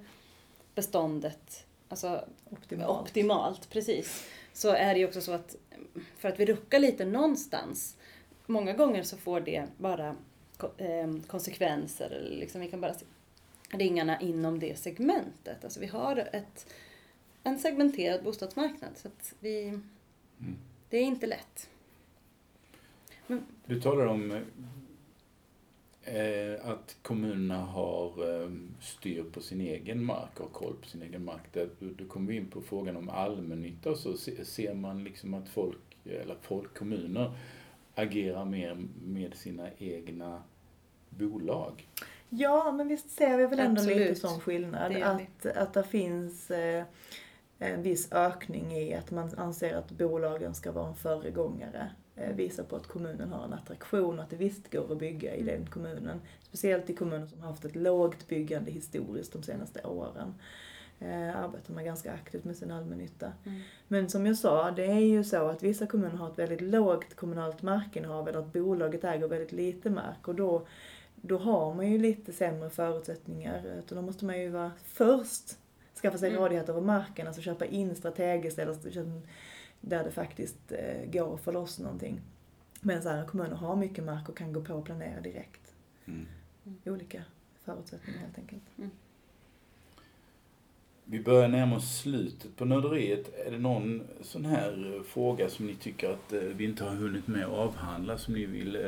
beståndet 0.75 1.65
alltså, 1.89 2.25
Optimalt. 2.51 3.01
optimalt, 3.03 3.71
precis. 3.71 4.25
Så 4.53 4.69
är 4.71 4.95
det 4.95 5.01
ju 5.01 5.07
också 5.07 5.21
så 5.21 5.33
att 5.33 5.57
för 6.19 6.29
att 6.29 6.41
vi 6.41 6.47
ruckar 6.47 6.79
lite 6.79 7.05
någonstans, 7.05 7.97
många 8.47 8.73
gånger 8.73 9.03
så 9.03 9.17
får 9.17 9.41
det 9.41 9.65
bara 9.77 10.17
ehm, 10.79 11.23
konsekvenser. 11.23 12.27
Liksom 12.31 12.61
vi 12.61 12.71
kan 12.71 12.81
bara 12.81 12.95
se 12.95 13.05
ringarna 13.71 14.21
inom 14.21 14.59
det 14.59 14.79
segmentet. 14.79 15.65
Alltså 15.65 15.81
vi 15.81 15.87
har 15.87 16.17
ett, 16.33 16.67
en 17.43 17.59
segmenterad 17.59 18.25
bostadsmarknad. 18.25 18.91
Så 18.97 19.09
att 19.09 19.35
vi, 19.41 19.69
Mm. 20.41 20.57
det 20.91 20.97
är 20.99 21.03
inte 21.03 21.27
lätt. 21.27 21.69
Du 23.67 23.81
talar 23.81 24.07
om 24.07 24.41
eh, 26.09 26.71
att 26.71 26.97
kommunerna 27.03 27.59
har 27.59 28.43
eh, 28.43 28.51
styr 28.81 29.23
på 29.33 29.41
sin 29.41 29.61
egen 29.61 30.05
mark 30.05 30.41
och 30.41 30.47
har 30.47 30.53
koll 30.53 30.77
på 30.83 30.89
sin 30.89 31.03
egen 31.03 31.25
mark. 31.25 31.53
Där, 31.53 31.69
då, 31.79 32.05
kommer 32.05 32.29
vi 32.29 32.37
in 32.37 32.51
på 32.51 32.61
frågan 32.61 32.97
om 32.97 33.09
allmännytta 33.09 33.91
och 33.91 33.99
så 33.99 34.17
se, 34.17 34.45
ser 34.45 34.75
man 34.75 35.05
liksom 35.05 35.35
att 35.35 35.49
folk, 35.49 35.79
eller 36.05 36.37
folk, 36.43 36.79
kommuner 36.79 37.33
agerar 37.95 38.45
mer 38.45 38.77
med 39.05 39.35
sina 39.35 39.69
egna 39.79 40.43
bolag. 41.11 41.89
Ja, 42.29 42.73
men 42.73 42.89
visst 42.89 43.11
ser 43.11 43.37
vi 43.37 43.47
väl 43.47 43.59
ändå 43.59 43.83
lite 43.83 43.93
Absolut. 43.93 44.19
sån 44.19 44.41
skillnad. 44.41 44.93
Det. 44.93 45.03
Att, 45.03 45.47
att 45.47 45.75
det 45.75 45.83
finns 45.83 46.51
eh, 46.51 46.85
en 47.59 47.83
viss 47.83 48.13
ökning 48.13 48.73
i 48.73 48.95
att 48.95 49.11
man 49.11 49.35
anser 49.37 49.75
att 49.75 49.91
bolagen 49.91 50.55
ska 50.55 50.73
vara 50.73 50.89
en 50.89 50.95
föregångare. 50.95 51.91
Eh, 52.21 52.35
visar 52.35 52.65
på 52.65 52.77
att 52.77 52.87
kommunen 52.87 53.33
har 53.33 53.45
en 53.45 53.53
attraktion 53.53 54.19
och 54.19 54.25
att 54.25 54.31
det 54.31 54.37
visst 54.37 54.73
går 54.73 54.93
att 54.93 54.99
bygga 54.99 55.35
i 55.35 55.43
den 55.43 55.67
kommunen. 55.67 56.21
Speciellt 56.43 56.91
i 56.91 56.95
kommuner 56.95 57.27
som 57.27 57.41
har 57.41 57.49
haft 57.49 57.65
ett 57.65 57.77
lågt 57.77 58.29
byggande 58.29 58.71
historiskt 58.71 59.33
de 59.33 59.43
senaste 59.43 59.83
åren. 59.85 60.35
eh, 61.01 61.37
arbetar 61.37 61.75
man 61.75 61.85
ganska 61.85 62.13
aktivt 62.13 62.45
med 62.45 62.57
sin 62.57 62.71
allmännytta. 62.71 63.33
Mm. 63.47 63.61
Men 63.89 64.09
som 64.09 64.27
jag 64.27 64.37
sa, 64.37 64.71
det 64.71 64.85
är 64.85 64.99
ju 65.01 65.25
så 65.25 65.49
att 65.49 65.63
vissa 65.63 65.87
kommuner 65.87 66.17
har 66.17 66.31
ett 66.31 66.39
väldigt 66.39 66.61
lågt 66.61 67.15
kommunalt 67.15 67.63
markinnehav 67.63 68.29
eller 68.29 68.39
att 68.39 68.53
bolaget 68.53 69.05
äger 69.05 69.29
väldigt 69.29 69.53
lite 69.53 69.91
mark 69.91 70.29
och 70.29 70.35
då, 70.35 70.67
då 71.15 71.39
har 71.39 71.75
man 71.75 71.91
ju 71.93 71.99
lite 71.99 72.33
sämre 72.33 72.71
förutsättningar. 72.71 73.65
Utan 73.79 73.97
då 73.97 74.03
måste 74.03 74.25
man 74.25 74.41
ju 74.41 74.49
vara 74.49 74.73
först 74.85 75.59
skaffa 76.03 76.19
sig 76.19 76.29
Mm. 76.29 76.43
rådighet 76.43 76.69
över 76.69 76.81
marken, 76.81 77.27
alltså 77.27 77.43
köpa 77.43 77.67
in 77.67 77.95
strategiskt 77.95 78.59
eller 78.59 78.73
där 79.81 80.05
det 80.05 80.11
faktiskt 80.11 80.73
eh, 80.73 81.11
går 81.11 81.35
att 81.35 81.41
få 81.41 81.53
loss 81.53 81.79
någonting. 81.79 82.21
Medan 82.81 83.07
andra 83.07 83.27
kommuner 83.27 83.57
har 83.57 83.77
mycket 83.77 84.05
mark 84.05 84.29
och 84.29 84.37
kan 84.37 84.53
gå 84.53 84.61
på 84.61 84.75
och 84.75 84.85
planera 84.85 85.21
direkt. 85.21 85.75
Mm. 86.05 86.27
Olika 86.85 87.25
förutsättningar 87.65 88.21
helt 88.21 88.39
enkelt. 88.39 88.63
Vi 91.05 91.21
börjar 91.21 91.49
närma 91.49 91.77
oss 91.77 91.99
slutet 91.99 92.57
på 92.57 92.65
nörderiet. 92.65 93.35
Är 93.47 93.51
det 93.51 93.59
någon 93.59 94.03
sån 94.21 94.45
här 94.45 94.95
eh, 94.97 95.03
fråga 95.03 95.49
som 95.49 95.67
ni 95.67 95.75
tycker 95.75 96.11
att 96.11 96.33
eh, 96.33 96.41
vi 96.41 96.65
inte 96.65 96.85
har 96.85 96.91
hunnit 96.91 97.27
med 97.27 97.45
att 97.45 97.51
avhandla 97.51 98.19
som 98.19 98.35
ni 98.35 98.47
vill 98.47 98.77
eh, 98.77 98.83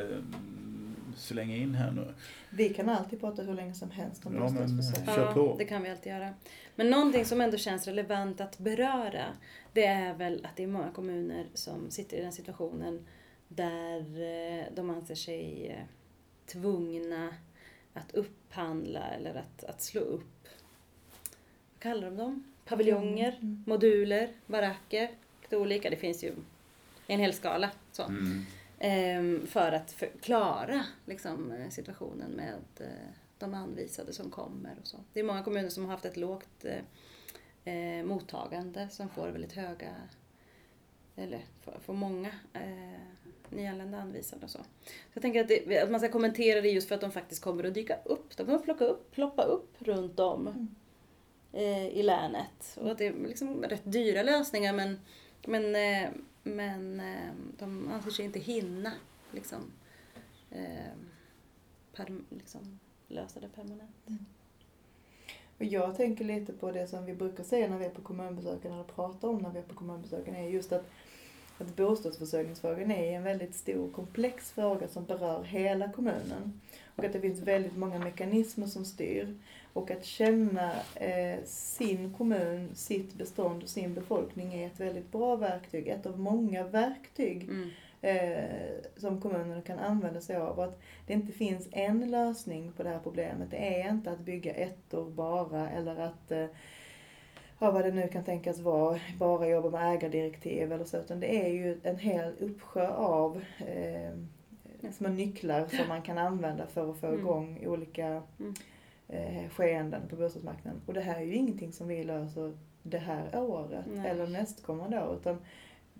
slänga 1.16 1.56
in 1.56 1.74
här 1.74 1.90
nu? 1.90 2.06
Vi 2.52 2.68
kan 2.74 2.88
alltid 2.88 3.20
prata 3.20 3.42
hur 3.42 3.54
länge 3.54 3.74
som 3.74 3.90
helst 3.90 4.26
om 4.26 4.34
Ja, 4.34 4.40
bostadsförsörjning. 4.40 5.14
Kör 5.14 5.32
på. 5.32 5.54
det 5.58 5.64
kan 5.64 5.82
vi 5.82 5.90
alltid 5.90 6.12
göra. 6.12 6.34
Men 6.76 6.90
någonting 6.90 7.24
som 7.24 7.40
ändå 7.40 7.56
känns 7.56 7.86
relevant 7.86 8.40
att 8.40 8.58
beröra, 8.58 9.24
det 9.72 9.84
är 9.86 10.14
väl 10.14 10.44
att 10.46 10.56
det 10.56 10.62
är 10.62 10.66
många 10.66 10.90
kommuner 10.90 11.46
som 11.54 11.90
sitter 11.90 12.16
i 12.16 12.20
den 12.20 12.32
situationen 12.32 13.06
där 13.48 13.98
eh, 14.00 14.64
de 14.74 14.90
anser 14.90 15.14
sig 15.14 15.68
eh, 15.68 15.84
tvungna 16.46 17.34
att 17.94 18.14
upphandla 18.14 19.00
eller 19.08 19.34
att, 19.34 19.64
att 19.64 19.82
slå 19.82 20.00
upp, 20.00 20.48
vad 21.74 21.82
kallar 21.82 22.02
de 22.10 22.16
dem? 22.16 22.44
Paviljonger, 22.64 23.38
Mm. 23.40 23.64
moduler, 23.66 24.28
baracker, 24.46 25.10
lite 25.42 25.56
olika. 25.56 25.90
Det 25.90 25.96
finns 25.96 26.24
ju 26.24 26.32
en 27.06 27.20
hel 27.20 27.32
skala. 27.32 27.70
Så. 27.92 28.02
Mm. 28.02 28.46
Ehm, 28.82 29.46
för 29.46 29.72
att 29.72 29.92
förklara 29.92 30.84
liksom, 31.06 31.52
eh, 31.52 31.68
situationen 31.68 32.30
med 32.30 32.60
eh, 32.80 33.10
de 33.38 33.54
anvisade 33.54 34.12
som 34.12 34.30
kommer 34.30 34.76
och 34.80 34.86
så. 34.86 34.96
Det 35.12 35.20
är 35.20 35.24
många 35.24 35.44
kommuner 35.44 35.68
som 35.68 35.84
har 35.84 35.90
haft 35.90 36.04
ett 36.04 36.16
lågt 36.16 36.64
eh, 36.64 37.74
eh, 37.74 38.04
mottagande 38.04 38.88
som 38.90 39.08
får 39.08 39.28
väldigt 39.28 39.52
höga, 39.52 39.94
eller 41.16 41.44
får, 41.60 41.78
får 41.84 41.94
många 41.94 42.28
eh, 42.52 43.00
nyanlända 43.48 43.98
anvisade 43.98 44.44
och 44.44 44.50
så. 44.50 44.58
så 44.58 44.64
jag 45.12 45.22
tänker 45.22 45.40
att, 45.40 45.48
det, 45.48 45.80
att 45.80 45.90
man 45.90 46.00
ska 46.00 46.08
kommentera 46.08 46.60
det 46.60 46.68
just 46.68 46.88
för 46.88 46.94
att 46.94 47.00
de 47.00 47.12
faktiskt 47.12 47.42
kommer 47.42 47.64
att 47.64 47.74
dyka 47.74 47.96
upp. 48.04 48.36
De 48.36 48.46
kommer 48.46 48.58
att 48.58 48.64
plocka 48.64 48.84
upp, 48.84 49.10
ploppa 49.12 49.42
upp 49.42 49.74
runt 49.78 50.20
om 50.20 50.48
Mm. 50.48 50.68
eh, 51.52 51.88
i 51.88 52.02
länet. 52.02 52.76
Och 52.80 52.90
att 52.90 52.98
det 52.98 53.06
är 53.06 53.12
liksom 53.12 53.62
rätt 53.62 53.82
dyra 53.92 54.22
lösningar 54.22 54.72
men, 54.72 55.00
men, 55.46 55.74
men 56.42 57.00
eh, 57.00 57.32
de 57.58 57.88
anser 57.92 58.10
sig 58.10 58.24
inte 58.24 58.38
hinna 58.38 58.92
liksom, 59.32 59.72
eh, 60.50 60.92
per, 61.94 62.18
liksom 62.28 62.78
lösa 63.08 63.40
det 63.40 63.48
permanent. 63.48 64.06
Mm. 64.06 64.24
Och 65.58 65.64
jag 65.64 65.96
tänker 65.96 66.24
lite 66.24 66.52
på 66.52 66.72
det 66.72 66.86
som 66.86 67.06
vi 67.06 67.14
brukar 67.14 67.44
säga 67.44 67.68
när 67.68 67.78
vi 67.78 67.84
är 67.84 67.90
på 67.90 68.02
kommunbesöken, 68.02 68.72
eller 68.72 68.84
pratar 68.84 69.28
om 69.28 69.38
när 69.38 69.50
vi 69.50 69.58
är 69.58 69.62
på 69.62 69.74
kommunbesöken, 69.74 70.34
är 70.34 70.48
just 70.48 70.72
att, 70.72 70.90
att 71.58 71.76
bostadsförsörjningsfrågan 71.76 72.90
är 72.90 73.16
en 73.16 73.22
väldigt 73.22 73.54
stor 73.54 73.90
komplex 73.90 74.50
fråga 74.50 74.88
som 74.88 75.04
berör 75.04 75.42
hela 75.42 75.92
kommunen. 75.92 76.60
Och 76.96 77.04
att 77.04 77.12
det 77.12 77.20
finns 77.20 77.40
väldigt 77.40 77.76
många 77.76 77.98
mekanismer 77.98 78.66
som 78.66 78.84
styr. 78.84 79.38
Och 79.72 79.90
att 79.90 80.04
känna 80.04 80.72
eh, 80.94 81.38
sin 81.44 82.14
kommun, 82.18 82.70
sitt 82.74 83.14
bestånd 83.14 83.62
och 83.62 83.68
sin 83.68 83.94
befolkning 83.94 84.54
är 84.54 84.66
ett 84.66 84.80
väldigt 84.80 85.12
bra 85.12 85.36
verktyg. 85.36 85.88
Ett 85.88 86.06
av 86.06 86.18
många 86.20 86.64
verktyg 86.66 87.42
Mm. 87.48 87.70
eh, 88.02 88.44
som 88.96 89.20
kommunerna 89.20 89.62
kan 89.62 89.78
använda 89.78 90.20
sig 90.20 90.36
av. 90.36 90.58
Och 90.58 90.64
att 90.64 90.80
det 91.06 91.12
inte 91.12 91.32
finns 91.32 91.68
en 91.72 92.10
lösning 92.10 92.72
på 92.72 92.82
det 92.82 92.88
här 92.88 92.98
problemet. 93.02 93.50
Det 93.50 93.80
är 93.82 93.90
inte 93.90 94.10
att 94.10 94.20
bygga 94.20 94.52
ettor 94.54 95.10
bara 95.10 95.70
eller 95.70 95.96
att, 96.00 96.32
eh, 96.32 96.46
ja 97.58 97.70
vad 97.70 97.84
det 97.84 97.92
nu 97.92 98.08
kan 98.08 98.24
tänkas 98.24 98.58
vara, 98.58 99.00
bara 99.18 99.48
jobba 99.48 99.70
med 99.70 99.94
ägardirektiv 99.94 100.72
eller 100.72 100.84
så. 100.84 100.96
Utan 100.96 101.20
det 101.20 101.44
är 101.46 101.48
ju 101.48 101.80
en 101.82 101.98
hel 101.98 102.32
uppsjö 102.40 102.88
av 102.88 103.42
eh, 103.58 104.10
små 104.92 105.08
nycklar 105.08 105.66
som 105.66 105.88
man 105.88 106.02
kan 106.02 106.18
använda 106.18 106.66
för 106.66 106.90
att 106.90 106.96
få 107.00 107.06
Mm. 107.06 107.20
igång 107.20 107.66
olika 107.66 108.06
Mm. 108.40 108.54
Eh, 109.12 109.48
skeenden 109.50 110.08
på 110.08 110.16
bostadsmarknaden. 110.16 110.80
Och 110.86 110.94
det 110.94 111.00
här 111.00 111.16
är 111.20 111.24
ju 111.24 111.34
ingenting 111.34 111.72
som 111.72 111.88
vi 111.88 112.04
löser 112.04 112.52
det 112.82 112.98
här 112.98 113.38
året 113.40 113.84
Nej. 113.88 114.10
eller 114.10 114.26
nästkommande 114.26 115.02
år. 115.02 115.16
Utan 115.16 115.38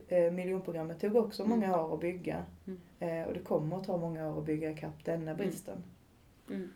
eh, 0.09 0.33
miljonprogrammet 0.33 1.01
tog 1.01 1.17
också 1.17 1.43
Mm. 1.43 1.59
många 1.59 1.81
år 1.81 1.95
att 1.95 2.01
bygga. 2.01 2.45
Mm. 2.67 2.81
Eh, 3.01 3.27
och 3.29 3.35
det 3.35 3.41
kommer 3.41 3.77
att 3.77 3.85
ta 3.85 3.97
många 3.97 4.29
år 4.29 4.39
att 4.39 4.47
bygga 4.47 4.71
ikapp 4.71 5.05
denna 5.05 5.35
bristen. 5.35 5.77
Mm. 6.51 6.69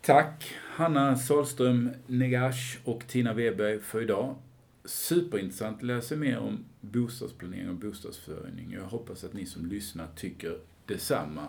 Tack 0.00 0.54
Hanna 0.58 1.16
Salström 1.16 1.90
Negash 2.06 2.78
och 2.84 3.06
Tina 3.08 3.32
Weberg 3.32 3.80
för 3.80 4.02
idag. 4.02 4.34
Superintressant 4.84 5.76
att 5.76 5.82
läsa 5.82 6.16
mer 6.16 6.38
om 6.38 6.64
bostadsplanering 6.80 7.68
och 7.68 7.74
bostadsförsörjning. 7.74 8.72
Jag 8.72 8.84
hoppas 8.84 9.24
att 9.24 9.32
ni 9.32 9.46
som 9.46 9.66
lyssnar 9.66 10.06
tycker 10.16 10.58
detsamma. 10.86 11.46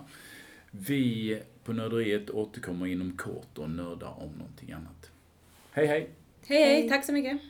Vi 0.70 1.42
på 1.64 1.72
Nörderiet 1.72 2.30
återkommer 2.30 2.86
inom 2.86 3.16
kort 3.16 3.58
och 3.58 3.70
nördar 3.70 4.22
om 4.22 4.32
någonting 4.38 4.72
annat. 4.72 5.10
Hej 5.72 5.86
hej! 5.86 6.08
Hej, 6.46 6.62
hej, 6.62 6.80
Hej. 6.80 6.88
tack 6.88 7.04
så 7.04 7.12
mycket! 7.12 7.40